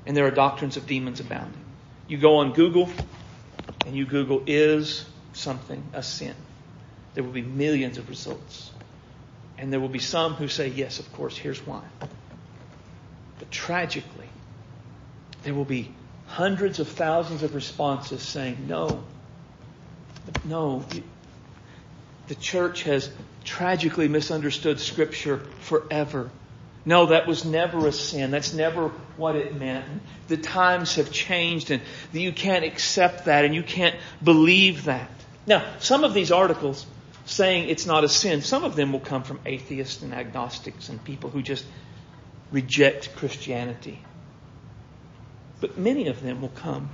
And 0.05 0.17
there 0.17 0.25
are 0.25 0.31
doctrines 0.31 0.77
of 0.77 0.87
demons 0.87 1.19
abounding. 1.19 1.63
You 2.07 2.17
go 2.17 2.37
on 2.37 2.53
Google 2.53 2.89
and 3.85 3.95
you 3.95 4.05
Google 4.05 4.43
is 4.47 5.05
something 5.33 5.83
a 5.93 6.01
sin. 6.01 6.35
There 7.13 7.23
will 7.23 7.31
be 7.31 7.41
millions 7.41 7.97
of 7.97 8.09
results. 8.09 8.71
And 9.57 9.71
there 9.71 9.79
will 9.79 9.89
be 9.89 9.99
some 9.99 10.33
who 10.35 10.47
say, 10.47 10.69
yes, 10.69 10.99
of 10.99 11.11
course, 11.13 11.37
here's 11.37 11.65
why. 11.65 11.83
But 13.37 13.51
tragically, 13.51 14.29
there 15.43 15.53
will 15.53 15.65
be 15.65 15.93
hundreds 16.27 16.79
of 16.79 16.87
thousands 16.87 17.43
of 17.43 17.53
responses 17.55 18.21
saying, 18.21 18.65
no, 18.67 19.03
no. 20.45 20.85
The 22.27 22.35
church 22.35 22.83
has 22.83 23.11
tragically 23.43 24.07
misunderstood 24.07 24.79
Scripture 24.79 25.41
forever. 25.61 26.29
No, 26.85 27.07
that 27.07 27.27
was 27.27 27.45
never 27.45 27.87
a 27.87 27.91
sin. 27.91 28.31
That's 28.31 28.53
never 28.53 28.89
what 29.17 29.35
it 29.35 29.55
meant. 29.55 29.85
The 30.27 30.37
times 30.37 30.95
have 30.95 31.11
changed 31.11 31.71
and 31.71 31.81
you 32.13 32.31
can't 32.31 32.65
accept 32.65 33.25
that 33.25 33.45
and 33.45 33.53
you 33.53 33.63
can't 33.63 33.95
believe 34.23 34.85
that. 34.85 35.09
Now, 35.45 35.65
some 35.79 36.03
of 36.03 36.13
these 36.13 36.31
articles 36.31 36.85
saying 37.25 37.69
it's 37.69 37.85
not 37.85 38.03
a 38.03 38.09
sin, 38.09 38.41
some 38.41 38.63
of 38.63 38.75
them 38.75 38.91
will 38.91 38.99
come 38.99 39.23
from 39.23 39.39
atheists 39.45 40.01
and 40.01 40.13
agnostics 40.13 40.89
and 40.89 41.03
people 41.03 41.29
who 41.29 41.41
just 41.41 41.65
reject 42.51 43.15
Christianity. 43.15 44.01
But 45.61 45.77
many 45.77 46.07
of 46.07 46.21
them 46.21 46.41
will 46.41 46.49
come 46.49 46.89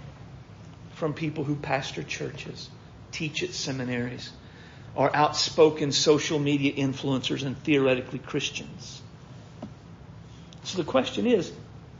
from 0.93 1.13
people 1.13 1.43
who 1.43 1.55
pastor 1.55 2.03
churches, 2.03 2.69
teach 3.11 3.43
at 3.43 3.53
seminaries, 3.53 4.31
are 4.95 5.11
outspoken 5.13 5.91
social 5.91 6.39
media 6.39 6.73
influencers 6.73 7.45
and 7.45 7.57
theoretically 7.63 8.19
Christians. 8.19 9.01
So 10.63 10.77
the 10.77 10.83
question 10.83 11.27
is, 11.27 11.51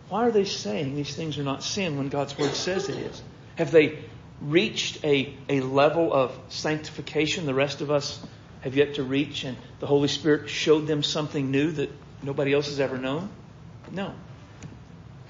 why 0.10 0.27
are 0.27 0.31
they 0.31 0.45
saying 0.45 0.95
these 0.95 1.15
things 1.15 1.38
are 1.38 1.43
not 1.43 1.63
sin 1.63 1.97
when 1.97 2.10
God's 2.10 2.38
Word 2.38 2.53
says 2.53 2.89
it 2.89 2.97
is? 2.97 3.21
Have 3.58 3.71
they 3.71 3.99
reached 4.41 5.03
a, 5.03 5.34
a 5.49 5.62
level 5.62 6.13
of 6.13 6.38
sanctification 6.49 7.45
the 7.45 7.53
rest 7.53 7.81
of 7.81 7.91
us 7.91 8.19
have 8.62 8.75
yet 8.75 8.95
to 8.95 9.03
reach 9.03 9.43
and 9.43 9.58
the 9.79 9.88
Holy 9.88 10.08
Spirit 10.08 10.49
showed 10.49 10.88
them 10.88 11.03
something 11.03 11.51
new 11.51 11.71
that 11.71 11.91
nobody 12.23 12.53
else 12.53 12.67
has 12.67 12.79
ever 12.79 12.97
known? 12.97 13.29
No. 13.91 14.13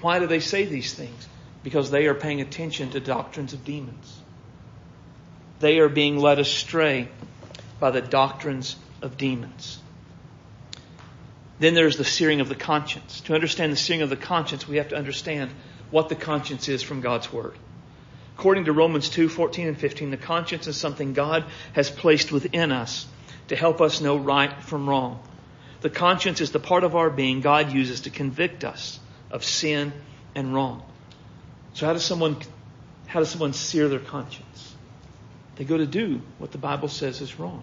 Why 0.00 0.18
do 0.18 0.26
they 0.26 0.40
say 0.40 0.64
these 0.64 0.94
things? 0.94 1.28
Because 1.62 1.90
they 1.90 2.06
are 2.06 2.14
paying 2.14 2.40
attention 2.40 2.90
to 2.90 3.00
doctrines 3.00 3.52
of 3.52 3.64
demons. 3.64 4.20
They 5.58 5.78
are 5.78 5.88
being 5.88 6.18
led 6.18 6.38
astray 6.38 7.08
by 7.78 7.90
the 7.90 8.00
doctrines 8.00 8.76
of 9.02 9.16
demons. 9.16 9.80
Then 11.58 11.74
there's 11.74 11.96
the 11.96 12.04
searing 12.04 12.40
of 12.40 12.48
the 12.48 12.54
conscience. 12.54 13.20
To 13.22 13.34
understand 13.34 13.72
the 13.72 13.76
searing 13.76 14.02
of 14.02 14.10
the 14.10 14.16
conscience, 14.16 14.68
we 14.68 14.76
have 14.76 14.88
to 14.88 14.96
understand 14.96 15.50
what 15.90 16.08
the 16.08 16.14
conscience 16.14 16.68
is 16.68 16.82
from 16.82 17.00
God's 17.00 17.32
Word. 17.32 17.56
According 18.36 18.66
to 18.66 18.72
Romans 18.72 19.08
2, 19.08 19.28
14 19.28 19.68
and 19.68 19.78
15, 19.78 20.10
the 20.10 20.16
conscience 20.18 20.66
is 20.66 20.76
something 20.76 21.14
God 21.14 21.44
has 21.72 21.90
placed 21.90 22.32
within 22.32 22.72
us 22.72 23.06
to 23.48 23.56
help 23.56 23.80
us 23.80 24.00
know 24.00 24.16
right 24.16 24.62
from 24.62 24.88
wrong. 24.88 25.22
The 25.80 25.90
conscience 25.90 26.40
is 26.40 26.50
the 26.50 26.58
part 26.58 26.84
of 26.84 26.96
our 26.96 27.08
being 27.08 27.40
God 27.40 27.72
uses 27.72 28.02
to 28.02 28.10
convict 28.10 28.64
us 28.64 29.00
of 29.30 29.44
sin 29.44 29.92
and 30.34 30.54
wrong. 30.54 30.82
So 31.72 31.86
how 31.86 31.94
does 31.94 32.04
someone, 32.04 32.36
how 33.06 33.20
does 33.20 33.30
someone 33.30 33.52
sear 33.54 33.88
their 33.88 34.00
conscience? 34.00 34.45
They 35.56 35.64
go 35.64 35.76
to 35.76 35.86
do 35.86 36.20
what 36.38 36.52
the 36.52 36.58
Bible 36.58 36.88
says 36.88 37.20
is 37.20 37.38
wrong. 37.38 37.62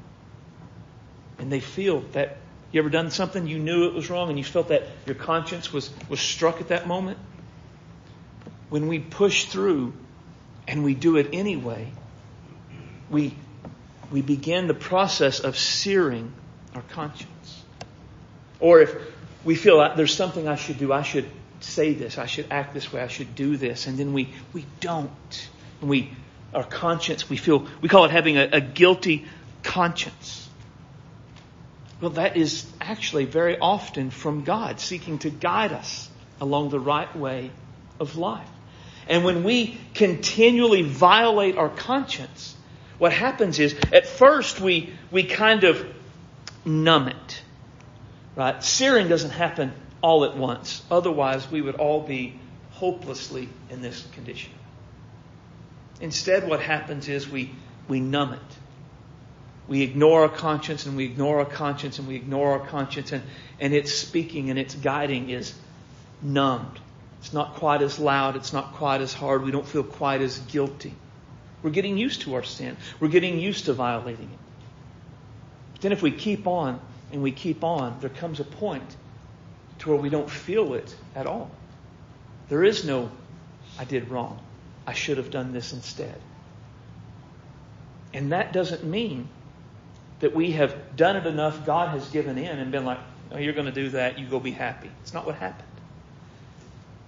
And 1.39 1.51
they 1.51 1.59
feel 1.59 2.01
that 2.13 2.37
you 2.71 2.79
ever 2.79 2.89
done 2.89 3.11
something 3.11 3.47
you 3.47 3.59
knew 3.59 3.85
it 3.85 3.93
was 3.93 4.09
wrong 4.09 4.29
and 4.29 4.37
you 4.37 4.43
felt 4.43 4.69
that 4.69 4.83
your 5.05 5.15
conscience 5.15 5.71
was, 5.71 5.91
was 6.09 6.19
struck 6.19 6.59
at 6.59 6.69
that 6.69 6.87
moment? 6.87 7.19
When 8.69 8.87
we 8.87 8.97
push 8.97 9.45
through 9.45 9.93
and 10.67 10.83
we 10.83 10.95
do 10.95 11.17
it 11.17 11.29
anyway, 11.33 11.91
we, 13.11 13.35
we 14.11 14.23
begin 14.23 14.65
the 14.65 14.73
process 14.73 15.39
of 15.39 15.55
searing 15.55 16.33
our 16.73 16.81
conscience. 16.81 17.63
Or 18.59 18.79
if 18.81 18.95
we 19.43 19.53
feel 19.53 19.79
that 19.79 19.95
there's 19.95 20.15
something 20.15 20.47
I 20.47 20.55
should 20.55 20.79
do, 20.79 20.91
I 20.91 21.03
should 21.03 21.29
say 21.59 21.93
this, 21.93 22.17
I 22.17 22.25
should 22.25 22.47
act 22.49 22.73
this 22.73 22.91
way, 22.91 23.01
I 23.01 23.07
should 23.07 23.35
do 23.35 23.55
this, 23.55 23.85
and 23.85 23.97
then 23.97 24.13
we, 24.13 24.33
we 24.51 24.65
don't. 24.79 25.49
And 25.81 25.89
we, 25.89 26.11
our 26.53 26.63
conscience, 26.63 27.29
we 27.29 27.37
feel, 27.37 27.67
we 27.81 27.89
call 27.89 28.05
it 28.05 28.11
having 28.11 28.37
a, 28.37 28.49
a 28.53 28.61
guilty 28.61 29.25
conscience. 29.63 30.49
Well, 32.01 32.11
that 32.11 32.35
is 32.35 32.65
actually 32.81 33.25
very 33.25 33.57
often 33.57 34.09
from 34.09 34.43
God, 34.43 34.79
seeking 34.79 35.19
to 35.19 35.29
guide 35.29 35.71
us 35.71 36.09
along 36.41 36.69
the 36.69 36.79
right 36.79 37.13
way 37.15 37.51
of 37.99 38.17
life. 38.17 38.47
And 39.07 39.23
when 39.23 39.43
we 39.43 39.77
continually 39.93 40.81
violate 40.81 41.57
our 41.57 41.69
conscience, 41.69 42.55
what 42.97 43.13
happens 43.13 43.59
is 43.59 43.75
at 43.91 44.07
first 44.07 44.59
we, 44.61 44.93
we 45.11 45.23
kind 45.23 45.63
of 45.63 45.85
numb 46.65 47.09
it. 47.09 47.41
Right? 48.35 48.63
Searing 48.63 49.07
doesn't 49.07 49.31
happen 49.31 49.73
all 50.01 50.25
at 50.25 50.35
once. 50.35 50.81
Otherwise, 50.89 51.49
we 51.49 51.61
would 51.61 51.75
all 51.75 52.01
be 52.01 52.39
hopelessly 52.71 53.49
in 53.69 53.81
this 53.81 54.05
condition. 54.13 54.51
Instead, 56.03 56.47
what 56.47 56.59
happens 56.59 57.09
is 57.09 57.27
we, 57.27 57.51
we 57.87 57.99
numb 57.99 58.33
it 58.33 58.57
we 59.67 59.81
ignore 59.81 60.23
our 60.23 60.29
conscience 60.29 60.85
and 60.85 60.97
we 60.97 61.05
ignore 61.05 61.39
our 61.39 61.45
conscience 61.45 61.99
and 61.99 62.07
we 62.07 62.15
ignore 62.15 62.59
our 62.59 62.67
conscience 62.67 63.11
and, 63.11 63.23
and 63.59 63.73
its 63.73 63.93
speaking 63.93 64.49
and 64.49 64.59
its 64.59 64.75
guiding 64.75 65.29
is 65.29 65.53
numbed. 66.21 66.79
It's 67.19 67.31
not 67.31 67.55
quite 67.55 67.81
as 67.81 67.97
loud. 67.97 68.35
It's 68.35 68.51
not 68.51 68.73
quite 68.73 68.99
as 68.99 69.13
hard. 69.13 69.43
We 69.43 69.51
don't 69.51 69.65
feel 69.65 69.83
quite 69.83 70.21
as 70.21 70.39
guilty. 70.39 70.93
We're 71.61 71.69
getting 71.69 71.97
used 71.97 72.21
to 72.21 72.35
our 72.35 72.43
sin. 72.43 72.75
We're 72.99 73.07
getting 73.07 73.39
used 73.39 73.65
to 73.65 73.73
violating 73.73 74.25
it. 74.25 74.39
But 75.73 75.81
then 75.81 75.91
if 75.93 76.01
we 76.01 76.11
keep 76.11 76.45
on 76.45 76.81
and 77.13 77.23
we 77.23 77.31
keep 77.31 77.63
on, 77.63 77.97
there 78.01 78.09
comes 78.09 78.41
a 78.41 78.43
point 78.43 78.97
to 79.79 79.89
where 79.89 79.97
we 79.97 80.09
don't 80.09 80.29
feel 80.29 80.73
it 80.73 80.93
at 81.15 81.25
all. 81.25 81.49
There 82.49 82.65
is 82.65 82.83
no, 82.83 83.09
I 83.79 83.85
did 83.85 84.09
wrong. 84.09 84.43
I 84.85 84.93
should 84.93 85.17
have 85.17 85.31
done 85.31 85.53
this 85.53 85.73
instead. 85.73 86.19
And 88.13 88.31
that 88.31 88.53
doesn't 88.53 88.83
mean 88.83 89.27
that 90.19 90.35
we 90.35 90.51
have 90.51 90.95
done 90.95 91.15
it 91.15 91.25
enough, 91.25 91.65
God 91.65 91.89
has 91.89 92.07
given 92.09 92.37
in 92.37 92.59
and 92.59 92.71
been 92.71 92.85
like, 92.85 92.99
oh, 93.31 93.37
you're 93.37 93.53
going 93.53 93.65
to 93.65 93.71
do 93.71 93.89
that, 93.89 94.19
you 94.19 94.27
go 94.27 94.39
be 94.39 94.51
happy. 94.51 94.89
It's 95.01 95.13
not 95.13 95.25
what 95.25 95.35
happened. 95.35 95.67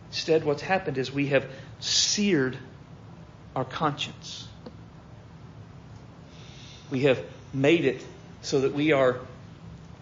Instead, 0.10 0.44
what's 0.44 0.62
happened 0.62 0.98
is 0.98 1.12
we 1.12 1.28
have 1.28 1.46
seared 1.80 2.58
our 3.56 3.66
conscience. 3.66 4.48
We 6.90 7.02
have 7.02 7.24
made 7.54 7.86
it 7.86 8.06
so 8.42 8.62
that 8.62 8.74
we 8.74 8.92
are 8.92 9.20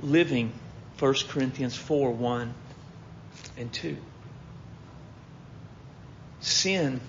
living 0.02 0.52
1 1.00 1.14
Corinthians 1.30 1.76
4 1.76 2.12
1 2.12 2.54
and 3.58 3.74
2. 3.74 3.98
Sin, 6.42 7.00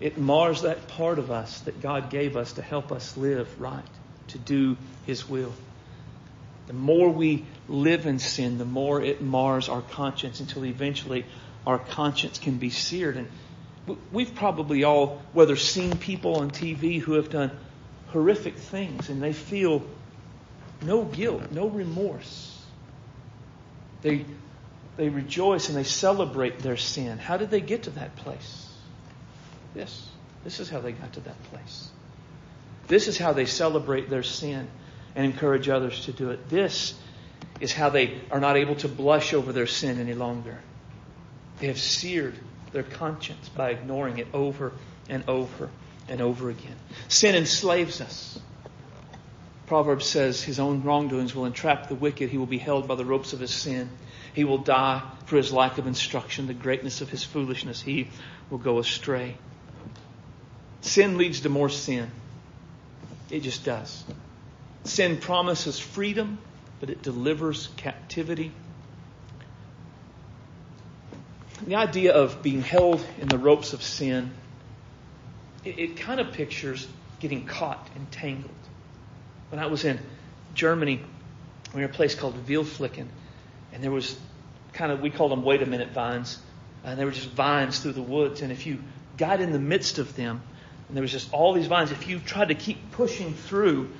it 0.00 0.16
mars 0.16 0.62
that 0.62 0.88
part 0.88 1.18
of 1.18 1.30
us 1.30 1.60
that 1.60 1.80
God 1.82 2.10
gave 2.10 2.36
us 2.36 2.54
to 2.54 2.62
help 2.62 2.90
us 2.90 3.16
live 3.16 3.60
right, 3.60 3.84
to 4.28 4.38
do 4.38 4.76
His 5.04 5.28
will. 5.28 5.52
The 6.66 6.72
more 6.72 7.10
we 7.10 7.44
live 7.68 8.06
in 8.06 8.18
sin, 8.18 8.58
the 8.58 8.64
more 8.64 9.02
it 9.02 9.20
mars 9.20 9.68
our 9.68 9.82
conscience 9.82 10.40
until 10.40 10.64
eventually 10.64 11.26
our 11.66 11.78
conscience 11.78 12.38
can 12.38 12.56
be 12.56 12.70
seared. 12.70 13.16
And 13.16 13.98
we've 14.12 14.34
probably 14.34 14.84
all, 14.84 15.20
whether 15.32 15.56
seen 15.56 15.98
people 15.98 16.36
on 16.36 16.50
TV 16.50 17.00
who 17.00 17.14
have 17.14 17.28
done 17.28 17.50
horrific 18.08 18.56
things 18.56 19.08
and 19.08 19.22
they 19.22 19.32
feel 19.32 19.82
no 20.80 21.04
guilt, 21.04 21.50
no 21.50 21.68
remorse. 21.68 22.56
They, 24.02 24.24
they 24.96 25.10
rejoice 25.10 25.68
and 25.68 25.76
they 25.76 25.84
celebrate 25.84 26.60
their 26.60 26.78
sin. 26.78 27.18
How 27.18 27.36
did 27.36 27.50
they 27.50 27.60
get 27.60 27.82
to 27.82 27.90
that 27.90 28.16
place? 28.16 28.69
This. 29.74 30.08
This 30.44 30.60
is 30.60 30.70
how 30.70 30.80
they 30.80 30.92
got 30.92 31.12
to 31.14 31.20
that 31.20 31.42
place. 31.44 31.88
This 32.88 33.08
is 33.08 33.18
how 33.18 33.32
they 33.32 33.46
celebrate 33.46 34.10
their 34.10 34.22
sin 34.22 34.68
and 35.14 35.24
encourage 35.24 35.68
others 35.68 36.06
to 36.06 36.12
do 36.12 36.30
it. 36.30 36.48
This 36.48 36.94
is 37.60 37.72
how 37.72 37.90
they 37.90 38.20
are 38.30 38.40
not 38.40 38.56
able 38.56 38.74
to 38.76 38.88
blush 38.88 39.34
over 39.34 39.52
their 39.52 39.66
sin 39.66 40.00
any 40.00 40.14
longer. 40.14 40.58
They 41.58 41.66
have 41.66 41.78
seared 41.78 42.34
their 42.72 42.82
conscience 42.82 43.48
by 43.50 43.70
ignoring 43.70 44.18
it 44.18 44.28
over 44.32 44.72
and 45.08 45.24
over 45.28 45.68
and 46.08 46.20
over 46.20 46.50
again. 46.50 46.76
Sin 47.08 47.34
enslaves 47.34 48.00
us. 48.00 48.40
Proverbs 49.66 50.06
says 50.06 50.42
his 50.42 50.58
own 50.58 50.82
wrongdoings 50.82 51.34
will 51.34 51.44
entrap 51.44 51.88
the 51.88 51.94
wicked. 51.94 52.28
He 52.30 52.38
will 52.38 52.46
be 52.46 52.58
held 52.58 52.88
by 52.88 52.96
the 52.96 53.04
ropes 53.04 53.32
of 53.32 53.40
his 53.40 53.52
sin. 53.52 53.88
He 54.34 54.44
will 54.44 54.58
die 54.58 55.02
for 55.26 55.36
his 55.36 55.52
lack 55.52 55.78
of 55.78 55.86
instruction, 55.86 56.46
the 56.46 56.54
greatness 56.54 57.00
of 57.02 57.10
his 57.10 57.22
foolishness. 57.22 57.80
He 57.80 58.08
will 58.48 58.58
go 58.58 58.78
astray. 58.78 59.36
Sin 60.80 61.18
leads 61.18 61.40
to 61.40 61.48
more 61.48 61.68
sin. 61.68 62.10
It 63.30 63.40
just 63.40 63.64
does. 63.64 64.02
Sin 64.84 65.18
promises 65.18 65.78
freedom, 65.78 66.38
but 66.80 66.90
it 66.90 67.02
delivers 67.02 67.68
captivity. 67.76 68.52
The 71.66 71.76
idea 71.76 72.14
of 72.14 72.42
being 72.42 72.62
held 72.62 73.04
in 73.20 73.28
the 73.28 73.38
ropes 73.38 73.74
of 73.74 73.82
sin, 73.82 74.32
it, 75.64 75.78
it 75.78 75.96
kind 75.98 76.18
of 76.18 76.32
pictures 76.32 76.88
getting 77.20 77.46
caught 77.46 77.90
and 77.94 78.10
tangled. 78.10 78.50
When 79.50 79.62
I 79.62 79.66
was 79.66 79.84
in 79.84 79.98
Germany, 80.54 81.00
we 81.74 81.80
were 81.80 81.84
in 81.84 81.90
a 81.90 81.92
place 81.92 82.14
called 82.14 82.46
Wildflecken, 82.46 83.06
and 83.72 83.84
there 83.84 83.90
was 83.90 84.18
kind 84.72 84.90
of, 84.90 85.00
we 85.00 85.10
called 85.10 85.32
them 85.32 85.42
wait 85.42 85.62
a 85.62 85.66
minute 85.66 85.90
vines, 85.90 86.38
and 86.82 86.98
there 86.98 87.06
were 87.06 87.12
just 87.12 87.28
vines 87.28 87.78
through 87.78 87.92
the 87.92 88.02
woods, 88.02 88.40
and 88.40 88.50
if 88.50 88.66
you 88.66 88.82
got 89.18 89.40
in 89.40 89.52
the 89.52 89.58
midst 89.58 89.98
of 89.98 90.16
them, 90.16 90.40
and 90.90 90.96
there 90.96 91.02
was 91.02 91.12
just 91.12 91.32
all 91.32 91.52
these 91.52 91.68
vines, 91.68 91.92
if 91.92 92.08
you 92.08 92.18
tried 92.18 92.48
to 92.48 92.56
keep 92.56 92.90
pushing 92.90 93.32
through, 93.32 93.90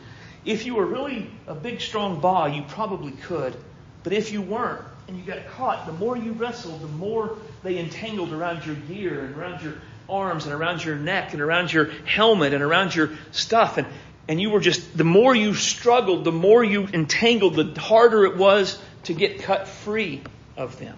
if 0.44 0.66
you 0.66 0.74
were 0.74 0.85
really 0.85 1.31
a 1.46 1.55
big, 1.55 1.81
strong 1.81 2.20
ba, 2.20 2.50
you 2.53 2.62
probably 2.62 3.12
could. 3.12 3.55
But 4.03 4.12
if 4.12 4.33
you 4.33 4.42
weren't 4.42 4.85
and 5.07 5.16
you 5.16 5.22
got 5.22 5.46
caught, 5.50 5.87
the 5.87 5.92
more 5.92 6.16
you 6.16 6.33
wrestled, 6.33 6.81
the 6.81 6.88
more 6.88 7.38
they 7.62 7.79
entangled 7.79 8.33
around 8.33 8.66
your 8.66 8.74
gear 8.74 9.24
and 9.24 9.37
around 9.37 9.62
your 9.62 9.74
arms 10.09 10.46
and 10.46 10.53
around 10.53 10.85
your 10.85 10.96
neck 10.96 11.33
and 11.33 11.40
around 11.40 11.72
your 11.72 11.90
helmet 12.07 12.55
and 12.55 12.62
around 12.64 12.92
your 12.92 13.11
stuff. 13.31 13.79
And, 13.79 13.87
and 14.26 14.40
you 14.40 14.50
were 14.50 14.61
just, 14.61 14.96
the 14.98 15.05
more 15.05 15.33
you 15.33 15.55
struggled, 15.55 16.24
the 16.24 16.33
more 16.33 16.64
you 16.64 16.88
entangled, 16.92 17.55
the 17.55 17.81
harder 17.81 18.24
it 18.24 18.37
was 18.37 18.83
to 19.05 19.14
get 19.14 19.42
cut 19.42 19.68
free 19.68 20.22
of 20.57 20.76
them. 20.81 20.96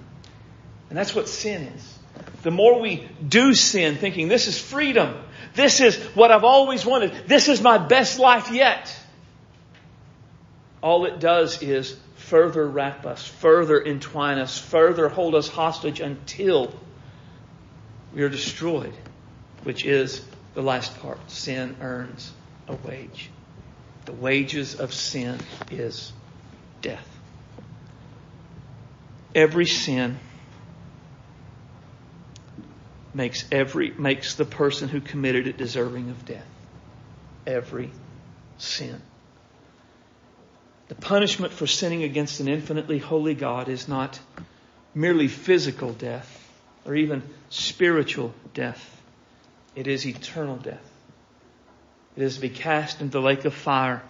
And 0.89 0.97
that's 0.97 1.15
what 1.15 1.29
sin 1.29 1.65
is. 1.65 1.99
The 2.43 2.51
more 2.51 2.81
we 2.81 3.09
do 3.27 3.55
sin 3.55 3.97
thinking 3.97 4.29
this 4.29 4.47
is 4.49 4.59
freedom, 4.59 5.15
this 5.55 5.81
is 5.81 5.97
what 6.15 6.31
I've 6.31 6.45
always 6.45 6.85
wanted, 6.85 7.29
this 7.29 7.49
is 7.49 7.61
my 7.61 7.79
best 7.79 8.19
life 8.19 8.51
yet 8.51 8.99
all 10.83 11.05
it 11.05 11.21
does 11.21 11.63
is 11.63 11.97
further 12.17 12.67
wrap 12.67 13.07
us, 13.07 13.25
further 13.27 13.81
entwine 13.81 14.39
us, 14.39 14.59
further 14.59 15.09
hold 15.09 15.35
us 15.35 15.49
hostage 15.49 16.01
until 16.01 16.75
we 18.13 18.23
are 18.23 18.29
destroyed, 18.29 18.93
which 19.63 19.85
is 19.85 20.25
the 20.55 20.63
last 20.63 20.99
part. 21.01 21.31
Sin 21.31 21.77
earns 21.81 22.33
a 22.69 22.75
wage. 22.75 23.31
The 24.07 24.13
wages 24.13 24.75
of 24.81 24.93
sin 24.93 25.39
is 25.71 26.13
death. 26.81 27.09
Every 29.35 29.67
sin 29.67 30.19
makes 33.15 33.45
every 33.53 33.91
makes 33.91 34.35
the 34.35 34.45
person 34.45 34.89
who 34.89 35.01
committed 35.01 35.47
it 35.47 35.57
deserving 35.57 36.11
of 36.11 36.25
death. 36.25 36.47
Every 37.47 37.91
sin. 38.59 39.01
The 40.89 40.95
punishment 40.95 41.53
for 41.53 41.67
sinning 41.67 42.03
against 42.03 42.41
an 42.41 42.49
infinitely 42.49 42.99
holy 42.99 43.35
God 43.35 43.69
is 43.69 43.89
not 43.89 44.19
merely 44.95 45.29
physical 45.29 45.93
death 45.93 46.39
or 46.85 46.95
even 46.95 47.23
spiritual 47.51 48.35
death. 48.55 49.01
It 49.75 49.87
is 49.87 50.07
eternal 50.07 50.57
death. 50.57 50.87
It 52.17 52.23
is 52.23 52.35
to 52.35 52.41
be 52.43 52.51
cast 52.51 53.01
into 53.01 53.13
the 53.13 53.23
lake 53.23 53.45
of 53.45 53.55
fire 53.55 54.03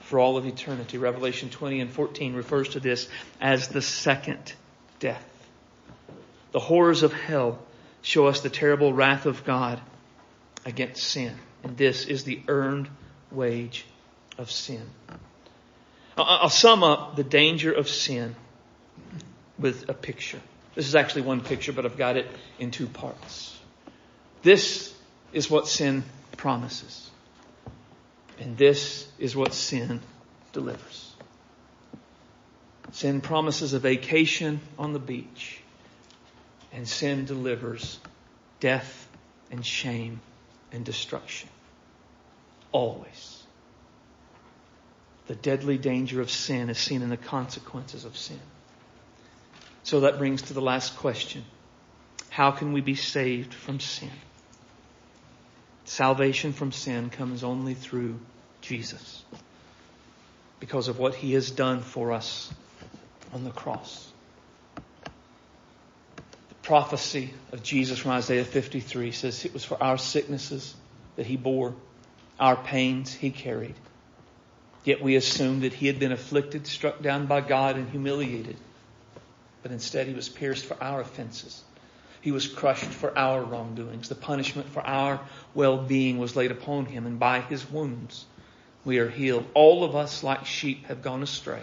for 0.00 0.18
all 0.18 0.36
of 0.36 0.46
eternity. 0.46 0.98
Revelation 0.98 1.48
20 1.48 1.80
and 1.80 1.90
14 1.90 2.34
refers 2.34 2.70
to 2.70 2.80
this 2.80 3.08
as 3.40 3.68
the 3.68 3.82
second 3.82 4.52
death. 4.98 5.24
The 6.52 6.58
horrors 6.58 7.02
of 7.02 7.12
hell 7.12 7.60
show 8.06 8.28
us 8.28 8.40
the 8.40 8.48
terrible 8.48 8.92
wrath 8.92 9.26
of 9.26 9.44
God 9.44 9.80
against 10.64 11.02
sin. 11.02 11.34
And 11.64 11.76
this 11.76 12.06
is 12.06 12.22
the 12.22 12.40
earned 12.46 12.88
wage 13.32 13.84
of 14.38 14.48
sin. 14.48 14.88
I'll 16.16 16.48
sum 16.48 16.84
up 16.84 17.16
the 17.16 17.24
danger 17.24 17.72
of 17.72 17.88
sin 17.88 18.36
with 19.58 19.88
a 19.88 19.92
picture. 19.92 20.40
This 20.76 20.86
is 20.86 20.94
actually 20.94 21.22
one 21.22 21.40
picture, 21.40 21.72
but 21.72 21.84
I've 21.84 21.96
got 21.96 22.16
it 22.16 22.28
in 22.60 22.70
two 22.70 22.86
parts. 22.86 23.58
This 24.42 24.94
is 25.32 25.50
what 25.50 25.66
sin 25.66 26.04
promises. 26.36 27.10
And 28.38 28.56
this 28.56 29.08
is 29.18 29.34
what 29.34 29.52
sin 29.52 30.00
delivers. 30.52 31.12
Sin 32.92 33.20
promises 33.20 33.72
a 33.72 33.80
vacation 33.80 34.60
on 34.78 34.92
the 34.92 35.00
beach. 35.00 35.60
And 36.76 36.86
sin 36.86 37.24
delivers 37.24 37.98
death 38.60 39.08
and 39.50 39.64
shame 39.64 40.20
and 40.70 40.84
destruction. 40.84 41.48
Always. 42.70 43.42
The 45.26 45.34
deadly 45.34 45.78
danger 45.78 46.20
of 46.20 46.30
sin 46.30 46.68
is 46.68 46.78
seen 46.78 47.00
in 47.00 47.08
the 47.08 47.16
consequences 47.16 48.04
of 48.04 48.16
sin. 48.16 48.38
So 49.84 50.00
that 50.00 50.18
brings 50.18 50.42
to 50.42 50.52
the 50.52 50.60
last 50.60 50.96
question. 50.98 51.44
How 52.28 52.50
can 52.50 52.74
we 52.74 52.82
be 52.82 52.94
saved 52.94 53.54
from 53.54 53.80
sin? 53.80 54.10
Salvation 55.86 56.52
from 56.52 56.72
sin 56.72 57.08
comes 57.08 57.42
only 57.42 57.72
through 57.72 58.18
Jesus 58.60 59.24
because 60.60 60.88
of 60.88 60.98
what 60.98 61.14
he 61.14 61.32
has 61.32 61.50
done 61.50 61.80
for 61.80 62.12
us 62.12 62.52
on 63.32 63.44
the 63.44 63.50
cross. 63.50 64.05
Prophecy 66.66 67.32
of 67.52 67.62
Jesus 67.62 68.00
from 68.00 68.10
Isaiah 68.10 68.44
53 68.44 69.12
says 69.12 69.44
it 69.44 69.54
was 69.54 69.64
for 69.64 69.80
our 69.80 69.96
sicknesses 69.96 70.74
that 71.14 71.24
he 71.24 71.36
bore, 71.36 71.76
our 72.40 72.56
pains 72.56 73.14
he 73.14 73.30
carried. 73.30 73.76
Yet 74.82 75.00
we 75.00 75.14
assumed 75.14 75.62
that 75.62 75.72
he 75.72 75.86
had 75.86 76.00
been 76.00 76.10
afflicted, 76.10 76.66
struck 76.66 77.00
down 77.00 77.26
by 77.26 77.40
God, 77.40 77.76
and 77.76 77.88
humiliated. 77.88 78.56
But 79.62 79.70
instead, 79.70 80.08
he 80.08 80.12
was 80.12 80.28
pierced 80.28 80.64
for 80.64 80.76
our 80.82 81.00
offenses. 81.00 81.62
He 82.20 82.32
was 82.32 82.48
crushed 82.48 82.84
for 82.90 83.16
our 83.16 83.44
wrongdoings. 83.44 84.08
The 84.08 84.16
punishment 84.16 84.68
for 84.70 84.84
our 84.84 85.20
well 85.54 85.78
being 85.78 86.18
was 86.18 86.34
laid 86.34 86.50
upon 86.50 86.86
him, 86.86 87.06
and 87.06 87.20
by 87.20 87.42
his 87.42 87.70
wounds 87.70 88.24
we 88.84 88.98
are 88.98 89.08
healed. 89.08 89.46
All 89.54 89.84
of 89.84 89.94
us, 89.94 90.24
like 90.24 90.46
sheep, 90.46 90.86
have 90.86 91.00
gone 91.00 91.22
astray. 91.22 91.62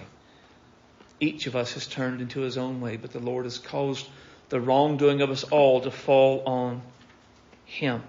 Each 1.20 1.46
of 1.46 1.58
us 1.58 1.74
has 1.74 1.88
turned 1.88 2.22
into 2.22 2.40
his 2.40 2.58
own 2.58 2.80
way, 2.80 2.96
but 2.96 3.12
the 3.12 3.20
Lord 3.20 3.44
has 3.44 3.58
caused 3.58 4.08
the 4.50 4.60
wrongdoing 4.60 5.22
of 5.22 5.30
us 5.30 5.44
all 5.44 5.82
to 5.82 5.92
fall 5.92 6.44
on 6.46 6.82
him. 7.66 8.04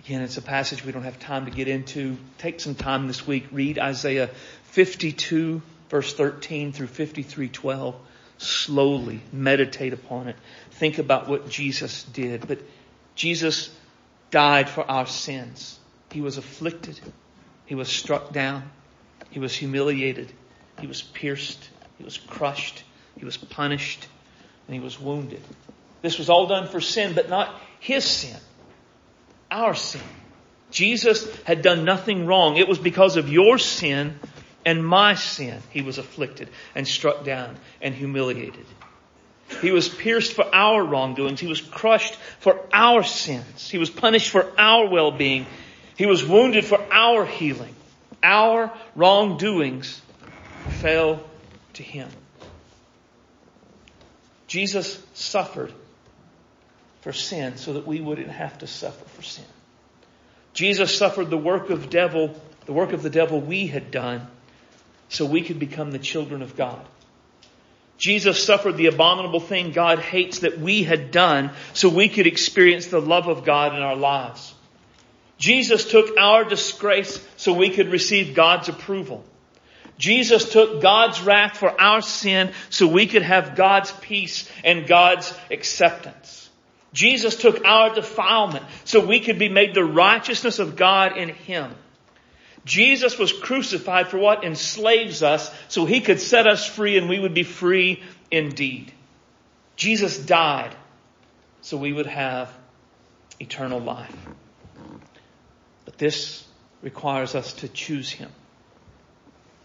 Again, 0.00 0.20
it's 0.20 0.36
a 0.36 0.42
passage 0.42 0.84
we 0.84 0.92
don't 0.92 1.04
have 1.04 1.18
time 1.18 1.46
to 1.46 1.50
get 1.50 1.66
into. 1.66 2.18
Take 2.38 2.60
some 2.60 2.74
time 2.74 3.06
this 3.06 3.26
week. 3.26 3.46
Read 3.52 3.78
Isaiah 3.78 4.28
52 4.64 5.62
verse 5.88 6.12
13 6.12 6.72
through 6.72 6.88
53:12 6.88 7.94
slowly 8.38 9.20
meditate 9.32 9.92
upon 9.92 10.28
it. 10.28 10.36
Think 10.72 10.98
about 10.98 11.28
what 11.28 11.48
Jesus 11.48 12.02
did. 12.02 12.48
But 12.48 12.58
Jesus 13.14 13.70
died 14.30 14.68
for 14.68 14.88
our 14.90 15.06
sins. 15.06 15.78
He 16.10 16.20
was 16.20 16.36
afflicted. 16.36 16.98
He 17.66 17.74
was 17.74 17.88
struck 17.88 18.32
down. 18.32 18.70
He 19.30 19.38
was 19.38 19.54
humiliated. 19.54 20.32
He 20.80 20.86
was 20.86 21.00
pierced. 21.00 21.68
He 21.96 22.04
was 22.04 22.18
crushed. 22.18 22.82
He 23.16 23.24
was 23.24 23.36
punished 23.36 24.08
and 24.66 24.74
he 24.74 24.80
was 24.80 24.98
wounded 25.00 25.42
this 26.02 26.18
was 26.18 26.28
all 26.28 26.46
done 26.46 26.68
for 26.68 26.80
sin 26.80 27.14
but 27.14 27.28
not 27.28 27.54
his 27.80 28.04
sin 28.04 28.36
our 29.50 29.74
sin 29.74 30.00
Jesus 30.70 31.28
had 31.42 31.62
done 31.62 31.84
nothing 31.84 32.26
wrong 32.26 32.56
it 32.56 32.68
was 32.68 32.78
because 32.78 33.16
of 33.16 33.28
your 33.28 33.58
sin 33.58 34.18
and 34.64 34.86
my 34.86 35.14
sin 35.14 35.60
he 35.70 35.82
was 35.82 35.98
afflicted 35.98 36.48
and 36.74 36.86
struck 36.86 37.24
down 37.24 37.56
and 37.80 37.94
humiliated. 37.94 38.66
He 39.60 39.70
was 39.72 39.88
pierced 39.88 40.32
for 40.32 40.46
our 40.54 40.82
wrongdoings. 40.82 41.38
He 41.38 41.46
was 41.46 41.60
crushed 41.60 42.14
for 42.40 42.60
our 42.72 43.02
sins. 43.02 43.68
He 43.68 43.78
was 43.78 43.90
punished 43.90 44.30
for 44.30 44.50
our 44.58 44.88
well-being. 44.88 45.46
He 45.96 46.06
was 46.06 46.24
wounded 46.24 46.64
for 46.64 46.80
our 46.90 47.26
healing. 47.26 47.74
Our 48.22 48.72
wrongdoings 48.96 50.00
fell 50.80 51.22
to 51.74 51.82
him. 51.82 52.08
Jesus 54.54 55.02
suffered 55.14 55.72
for 57.00 57.12
sin 57.12 57.56
so 57.56 57.72
that 57.72 57.88
we 57.88 58.00
wouldn't 58.00 58.30
have 58.30 58.56
to 58.58 58.68
suffer 58.68 59.04
for 59.06 59.22
sin. 59.22 59.44
Jesus 60.52 60.96
suffered 60.96 61.28
the 61.28 61.36
work 61.36 61.70
of 61.70 61.90
devil, 61.90 62.40
the 62.64 62.72
work 62.72 62.92
of 62.92 63.02
the 63.02 63.10
devil 63.10 63.40
we 63.40 63.66
had 63.66 63.90
done 63.90 64.28
so 65.08 65.26
we 65.26 65.42
could 65.42 65.58
become 65.58 65.90
the 65.90 65.98
children 65.98 66.40
of 66.40 66.56
God. 66.56 66.86
Jesus 67.98 68.44
suffered 68.44 68.76
the 68.76 68.86
abominable 68.86 69.40
thing 69.40 69.72
God 69.72 69.98
hates 69.98 70.38
that 70.38 70.56
we 70.56 70.84
had 70.84 71.10
done 71.10 71.50
so 71.72 71.88
we 71.88 72.08
could 72.08 72.28
experience 72.28 72.86
the 72.86 73.00
love 73.00 73.26
of 73.26 73.44
God 73.44 73.74
in 73.74 73.82
our 73.82 73.96
lives. 73.96 74.54
Jesus 75.36 75.84
took 75.84 76.16
our 76.16 76.44
disgrace 76.44 77.20
so 77.36 77.54
we 77.54 77.70
could 77.70 77.88
receive 77.88 78.36
God's 78.36 78.68
approval. 78.68 79.24
Jesus 79.98 80.50
took 80.50 80.82
God's 80.82 81.20
wrath 81.22 81.58
for 81.58 81.80
our 81.80 82.02
sin 82.02 82.52
so 82.70 82.86
we 82.86 83.06
could 83.06 83.22
have 83.22 83.56
God's 83.56 83.92
peace 83.92 84.48
and 84.64 84.86
God's 84.86 85.32
acceptance. 85.50 86.50
Jesus 86.92 87.36
took 87.36 87.64
our 87.64 87.94
defilement 87.94 88.64
so 88.84 89.04
we 89.04 89.20
could 89.20 89.38
be 89.38 89.48
made 89.48 89.74
the 89.74 89.84
righteousness 89.84 90.58
of 90.58 90.76
God 90.76 91.16
in 91.16 91.28
Him. 91.28 91.74
Jesus 92.64 93.18
was 93.18 93.32
crucified 93.32 94.08
for 94.08 94.18
what 94.18 94.44
enslaves 94.44 95.22
us 95.22 95.50
so 95.68 95.84
he 95.84 96.00
could 96.00 96.20
set 96.20 96.46
us 96.46 96.66
free 96.66 96.96
and 96.96 97.08
we 97.08 97.18
would 97.18 97.34
be 97.34 97.42
free 97.42 98.02
indeed. 98.30 98.90
Jesus 99.76 100.18
died 100.18 100.74
so 101.60 101.76
we 101.76 101.92
would 101.92 102.06
have 102.06 102.50
eternal 103.38 103.80
life. 103.80 104.14
But 105.84 105.98
this 105.98 106.44
requires 106.80 107.34
us 107.34 107.52
to 107.54 107.68
choose 107.68 108.10
him. 108.10 108.30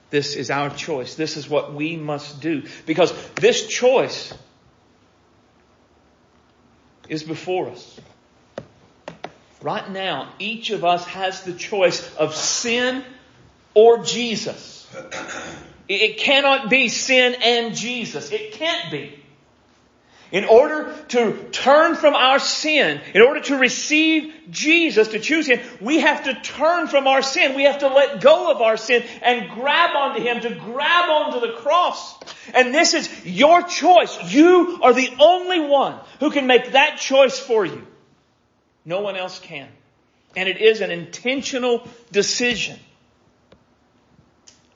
This 0.10 0.36
is 0.36 0.50
our 0.50 0.70
choice. 0.70 1.16
This 1.16 1.38
is 1.38 1.50
what 1.50 1.74
we 1.74 1.96
must 1.96 2.42
do. 2.42 2.64
Because 2.86 3.14
this 3.36 3.68
choice 3.68 4.34
is 7.08 7.24
before 7.24 7.70
us. 7.70 8.00
Right 9.62 9.90
now, 9.92 10.32
each 10.40 10.70
of 10.70 10.86
us 10.86 11.06
has 11.08 11.44
the 11.44 11.54
choice 11.54 12.16
of 12.16 12.34
sin 12.34 13.04
or 13.74 14.04
Jesus. 14.04 14.88
It 15.88 16.18
cannot 16.18 16.70
be 16.70 16.88
sin 16.88 17.36
and 17.44 17.76
Jesus. 17.76 18.32
It 18.32 18.54
can't 18.54 18.92
be. 18.92 19.19
In 20.32 20.46
order 20.46 20.94
to 21.10 21.50
turn 21.52 21.96
from 21.96 22.14
our 22.14 22.38
sin, 22.38 23.02
in 23.16 23.22
order 23.22 23.42
to 23.42 23.58
receive 23.58 24.32
Jesus, 24.52 25.08
to 25.10 25.20
choose 25.20 25.48
Him, 25.48 25.60
we 25.82 26.00
have 26.00 26.26
to 26.26 26.36
turn 26.36 26.88
from 26.88 27.08
our 27.08 27.24
sin. 27.24 27.56
We 27.56 27.64
have 27.64 27.80
to 27.80 27.88
let 27.88 28.22
go 28.22 28.52
of 28.52 28.62
our 28.62 28.78
sin 28.78 29.04
and 29.24 29.50
grab 29.50 29.96
onto 29.96 30.22
Him, 30.22 30.42
to 30.42 30.54
grab 30.54 31.10
onto 31.10 31.40
the 31.40 31.54
cross. 31.54 32.16
And 32.54 32.74
this 32.74 32.94
is 32.94 33.26
your 33.26 33.64
choice. 33.64 34.32
You 34.32 34.80
are 34.84 34.94
the 34.94 35.10
only 35.20 35.62
one 35.62 36.00
who 36.20 36.30
can 36.30 36.46
make 36.46 36.74
that 36.74 36.98
choice 36.98 37.40
for 37.40 37.66
you. 37.66 37.88
No 38.86 39.02
one 39.02 39.16
else 39.16 39.40
can. 39.40 39.68
And 40.36 40.48
it 40.48 40.58
is 40.58 40.82
an 40.82 40.92
intentional 40.92 41.88
decision. 42.12 42.80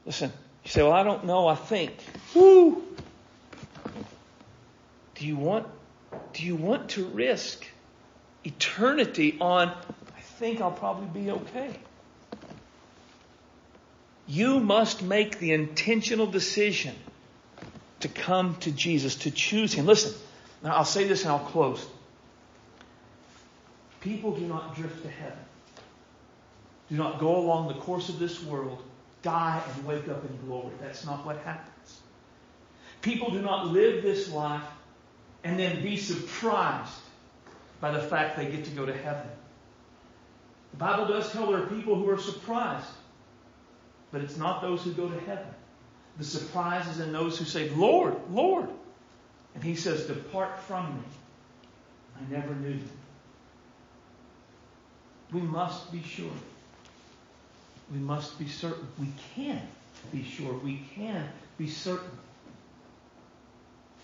Listen, 0.06 0.32
you 0.64 0.72
say, 0.72 0.82
well, 0.82 0.94
I 0.94 1.04
don't 1.04 1.26
know, 1.26 1.48
I 1.48 1.56
think. 1.56 1.94
Woo! 2.34 2.84
Do 5.24 5.30
you 5.30 5.38
want, 5.38 5.66
do 6.34 6.44
you 6.44 6.58
want 6.58 6.90
to 6.90 7.06
risk 7.06 7.66
eternity 8.44 9.38
on, 9.40 9.70
I 9.70 10.20
think 10.20 10.60
I'll 10.60 10.70
probably 10.70 11.22
be 11.22 11.32
okay? 11.32 11.74
You 14.28 14.60
must 14.60 15.02
make 15.02 15.40
the 15.40 15.54
intentional 15.54 16.28
decision 16.28 16.94
to 18.02 18.10
come 18.10 18.58
to 18.58 18.72
Jesus, 18.72 19.16
to 19.16 19.32
choose 19.32 19.72
Him. 19.72 19.86
Listen, 19.86 20.14
now 20.62 20.76
I'll 20.76 20.84
say 20.84 21.08
this 21.08 21.22
and 21.22 21.32
I'll 21.32 21.40
close. 21.40 21.88
People 24.02 24.36
do 24.36 24.46
not 24.46 24.76
drift 24.76 25.04
to 25.04 25.10
heaven. 25.10 25.40
Do 26.90 26.98
not 26.98 27.20
go 27.20 27.38
along 27.38 27.70
the 27.70 27.76
course 27.76 28.10
of 28.10 28.20
this 28.20 28.44
world, 28.44 28.84
die, 29.22 29.64
and 29.74 29.86
wake 29.86 30.10
up 30.10 30.26
in 30.26 30.46
glory. 30.46 30.74
That's 30.82 31.06
not 31.06 31.26
what 31.26 31.38
happens. 31.46 32.02
People 33.02 33.32
do 33.32 33.42
not 33.42 33.68
live 33.68 34.04
this 34.04 34.30
life 34.30 34.64
and 35.44 35.60
then 35.60 35.82
be 35.82 35.98
surprised 35.98 36.94
by 37.82 37.92
the 37.92 38.00
fact 38.02 38.38
they 38.38 38.46
get 38.46 38.66
to 38.66 38.72
go 38.72 38.86
to 38.86 38.94
heaven. 38.94 39.28
The 40.72 40.78
Bible 40.78 41.08
does 41.08 41.32
tell 41.32 41.48
there 41.48 41.64
are 41.64 41.68
people 41.68 41.96
who 41.96 42.10
are 42.10 42.18
surprised, 42.18 42.88
but 44.12 44.22
it's 44.22 44.38
not 44.38 44.62
those 44.62 44.84
who 44.84 44.94
go 44.94 45.08
to 45.08 45.20
heaven. 45.22 45.48
The 46.18 46.24
surprise 46.24 46.88
is 46.88 47.00
in 47.00 47.12
those 47.12 47.38
who 47.38 47.46
say, 47.46 47.70
Lord, 47.70 48.16
Lord. 48.32 48.70
And 49.56 49.64
he 49.64 49.76
says, 49.76 50.06
Depart 50.06 50.60
from 50.62 50.96
me. 50.96 51.04
I 52.18 52.32
never 52.32 52.54
knew 52.56 52.74
you. 52.74 52.90
We 55.32 55.42
must 55.42 55.92
be 55.92 56.02
sure. 56.04 56.32
We 57.92 58.00
must 58.00 58.38
be 58.40 58.48
certain. 58.48 58.88
We 59.00 59.08
can 59.36 59.62
be 60.12 60.24
sure. 60.24 60.54
We 60.54 60.82
can 60.96 61.28
be 61.58 61.68
certain. 61.68 62.18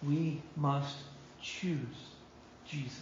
We 0.03 0.41
must 0.55 0.95
choose 1.49 1.79
Jesus. 2.67 2.99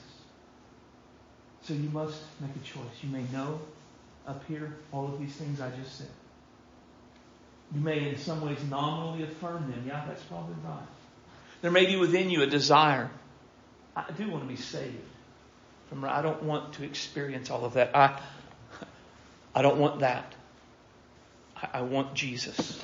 So 1.64 1.74
you 1.74 1.89
must 1.89 2.22
make 2.39 2.52
a 2.56 2.66
choice. 2.66 3.04
You 3.04 3.10
may 3.10 3.24
know 3.34 3.60
up 4.26 4.43
here 4.48 4.78
all 4.91 5.06
of 5.06 5.20
these 5.20 5.34
things 5.36 5.60
I 5.60 5.70
just 5.72 5.98
said. 5.98 6.08
You 7.74 7.82
may 7.82 8.10
in 8.10 8.18
some 8.18 8.41
ways 8.41 8.58
nominally 8.70 9.24
affirm 9.24 9.70
them. 9.70 9.84
Yeah, 9.86 10.04
that's 10.08 10.24
probably 10.24 10.56
right. 10.64 10.88
There 11.62 11.72
may 11.72 11.86
be 11.86 11.98
within 11.98 12.30
you 12.30 12.41
a 12.43 12.48
desire. 12.48 13.10
I 13.95 14.06
do 14.18 14.30
want 14.30 14.43
to 14.43 14.48
be 14.48 14.56
saved. 14.56 14.95
Remember, 15.89 16.08
I 16.08 16.22
don't 16.22 16.43
want 16.43 16.74
to 16.74 16.84
experience 16.84 17.50
all 17.50 17.66
of 17.66 17.74
that. 17.74 17.95
I, 17.95 18.20
I 19.56 19.62
don't 19.62 19.80
want 19.80 20.00
that. 20.00 20.34
I, 21.56 21.80
I 21.80 21.82
want 21.82 22.14
Jesus. 22.14 22.84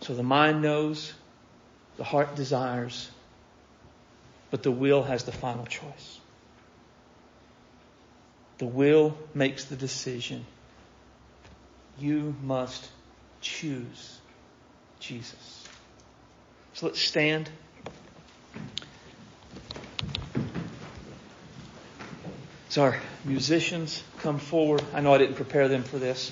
So 0.00 0.14
the 0.14 0.22
mind 0.22 0.62
knows, 0.62 1.12
the 1.96 2.04
heart 2.04 2.36
desires, 2.36 3.10
but 4.54 4.62
the 4.62 4.70
will 4.70 5.02
has 5.02 5.24
the 5.24 5.32
final 5.32 5.66
choice. 5.66 6.20
The 8.58 8.66
will 8.66 9.18
makes 9.34 9.64
the 9.64 9.74
decision. 9.74 10.46
You 11.98 12.36
must 12.40 12.88
choose 13.40 14.20
Jesus. 15.00 15.64
So 16.74 16.86
let's 16.86 17.00
stand. 17.00 17.50
So 22.68 22.82
our 22.82 23.00
musicians 23.24 24.04
come 24.18 24.38
forward. 24.38 24.84
I 24.94 25.00
know 25.00 25.12
I 25.12 25.18
didn't 25.18 25.34
prepare 25.34 25.66
them 25.66 25.82
for 25.82 25.98
this. 25.98 26.30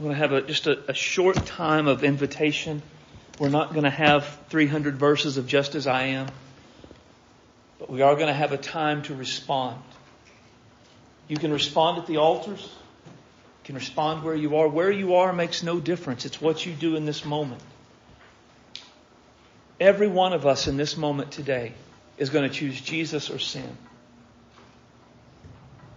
I'm 0.00 0.04
going 0.04 0.16
to 0.16 0.20
have 0.22 0.32
a, 0.32 0.40
just 0.40 0.66
a, 0.66 0.90
a 0.90 0.94
short 0.94 1.44
time 1.44 1.86
of 1.86 2.04
invitation. 2.04 2.80
We're 3.38 3.50
not 3.50 3.74
going 3.74 3.84
to 3.84 3.90
have 3.90 4.38
300 4.48 4.96
verses 4.96 5.36
of 5.36 5.46
just 5.46 5.74
as 5.74 5.86
I 5.86 6.04
am, 6.04 6.28
but 7.78 7.90
we 7.90 8.00
are 8.00 8.14
going 8.14 8.28
to 8.28 8.32
have 8.32 8.52
a 8.52 8.56
time 8.56 9.02
to 9.02 9.14
respond. 9.14 9.76
You 11.28 11.36
can 11.36 11.52
respond 11.52 11.98
at 11.98 12.06
the 12.06 12.16
altars. 12.16 12.62
You 12.62 13.64
can 13.64 13.74
respond 13.74 14.24
where 14.24 14.34
you 14.34 14.56
are. 14.56 14.68
Where 14.68 14.90
you 14.90 15.16
are 15.16 15.34
makes 15.34 15.62
no 15.62 15.78
difference. 15.78 16.24
It's 16.24 16.40
what 16.40 16.64
you 16.64 16.72
do 16.72 16.96
in 16.96 17.04
this 17.04 17.26
moment. 17.26 17.60
Every 19.78 20.08
one 20.08 20.32
of 20.32 20.46
us 20.46 20.66
in 20.66 20.78
this 20.78 20.96
moment 20.96 21.30
today 21.30 21.74
is 22.16 22.30
going 22.30 22.48
to 22.48 22.54
choose 22.56 22.80
Jesus 22.80 23.28
or 23.28 23.38
sin. 23.38 23.76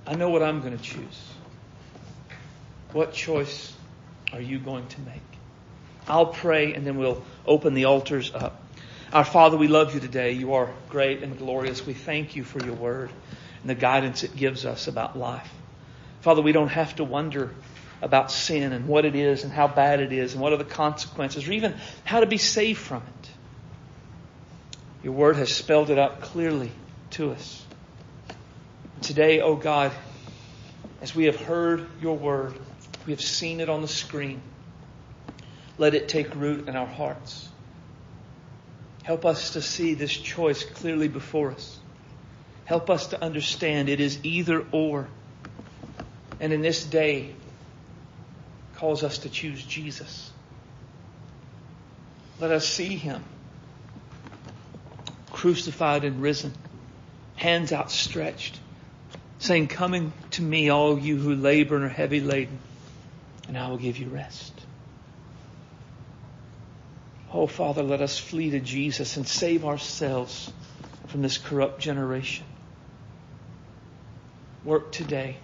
I 0.05 0.15
know 0.15 0.29
what 0.29 0.43
I'm 0.43 0.59
going 0.59 0.77
to 0.77 0.83
choose. 0.83 1.23
What 2.91 3.13
choice 3.13 3.73
are 4.33 4.41
you 4.41 4.59
going 4.59 4.87
to 4.87 5.01
make? 5.01 5.21
I'll 6.07 6.25
pray 6.25 6.73
and 6.73 6.85
then 6.85 6.97
we'll 6.97 7.23
open 7.45 7.75
the 7.75 7.85
altars 7.85 8.33
up. 8.33 8.61
Our 9.13 9.23
Father, 9.23 9.57
we 9.57 9.67
love 9.67 9.93
you 9.93 9.99
today. 9.99 10.31
You 10.31 10.55
are 10.55 10.73
great 10.89 11.21
and 11.21 11.37
glorious. 11.37 11.85
We 11.85 11.93
thank 11.93 12.35
you 12.35 12.43
for 12.43 12.63
your 12.65 12.73
word 12.73 13.11
and 13.61 13.69
the 13.69 13.75
guidance 13.75 14.23
it 14.23 14.35
gives 14.35 14.65
us 14.65 14.87
about 14.87 15.17
life. 15.17 15.49
Father, 16.21 16.41
we 16.41 16.51
don't 16.51 16.69
have 16.69 16.95
to 16.95 17.03
wonder 17.03 17.53
about 18.01 18.31
sin 18.31 18.73
and 18.73 18.87
what 18.87 19.05
it 19.05 19.15
is 19.15 19.43
and 19.43 19.53
how 19.53 19.67
bad 19.67 19.99
it 19.99 20.11
is 20.11 20.33
and 20.33 20.41
what 20.41 20.51
are 20.51 20.57
the 20.57 20.65
consequences 20.65 21.47
or 21.47 21.53
even 21.53 21.75
how 22.03 22.19
to 22.19 22.25
be 22.25 22.37
saved 22.37 22.79
from 22.79 23.03
it. 23.03 23.29
Your 25.03 25.13
word 25.13 25.35
has 25.35 25.53
spelled 25.53 25.89
it 25.89 25.99
out 25.99 26.21
clearly 26.21 26.71
to 27.11 27.31
us. 27.31 27.63
Today, 29.01 29.41
O 29.41 29.49
oh 29.49 29.55
God, 29.55 29.91
as 31.01 31.13
we 31.13 31.25
have 31.25 31.39
heard 31.39 31.85
your 32.01 32.17
word, 32.17 32.55
we 33.05 33.11
have 33.13 33.21
seen 33.21 33.59
it 33.59 33.69
on 33.69 33.81
the 33.81 33.87
screen. 33.87 34.41
Let 35.77 35.95
it 35.95 36.07
take 36.07 36.35
root 36.35 36.67
in 36.67 36.75
our 36.75 36.85
hearts. 36.87 37.49
Help 39.03 39.25
us 39.25 39.53
to 39.53 39.61
see 39.61 39.95
this 39.95 40.15
choice 40.15 40.63
clearly 40.63 41.07
before 41.07 41.51
us. 41.51 41.79
Help 42.65 42.89
us 42.89 43.07
to 43.07 43.21
understand 43.21 43.89
it 43.89 43.99
is 43.99 44.19
either 44.23 44.65
or. 44.71 45.07
And 46.39 46.53
in 46.53 46.61
this 46.61 46.83
day, 46.85 47.33
calls 48.75 49.03
us 49.03 49.19
to 49.19 49.29
choose 49.29 49.63
Jesus. 49.63 50.31
Let 52.39 52.51
us 52.51 52.67
see 52.67 52.95
him 52.95 53.23
crucified 55.43 56.05
and 56.05 56.21
risen, 56.21 56.53
hands 57.35 57.73
outstretched, 57.73 58.57
saying, 59.39 59.67
Coming 59.67 60.13
to 60.31 60.41
me, 60.41 60.69
all 60.69 60.97
you 60.97 61.17
who 61.17 61.35
labor 61.35 61.75
and 61.75 61.83
are 61.83 61.89
heavy 61.89 62.21
laden, 62.21 62.59
and 63.47 63.57
I 63.57 63.69
will 63.69 63.77
give 63.77 63.97
you 63.97 64.07
rest. 64.09 64.53
Oh, 67.31 67.47
Father, 67.47 67.81
let 67.81 68.01
us 68.01 68.19
flee 68.19 68.51
to 68.51 68.59
Jesus 68.59 69.17
and 69.17 69.27
save 69.27 69.65
ourselves 69.65 70.51
from 71.07 71.21
this 71.21 71.37
corrupt 71.37 71.79
generation. 71.79 72.45
Work 74.63 74.91
today. 74.91 75.37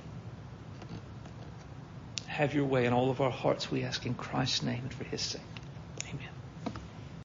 Have 2.27 2.53
your 2.53 2.65
way 2.65 2.85
in 2.85 2.93
all 2.93 3.09
of 3.09 3.21
our 3.21 3.31
hearts, 3.31 3.69
we 3.69 3.83
ask 3.83 4.05
in 4.05 4.13
Christ's 4.13 4.63
name 4.63 4.81
and 4.83 4.93
for 4.93 5.03
his 5.03 5.21
sake. 5.21 5.41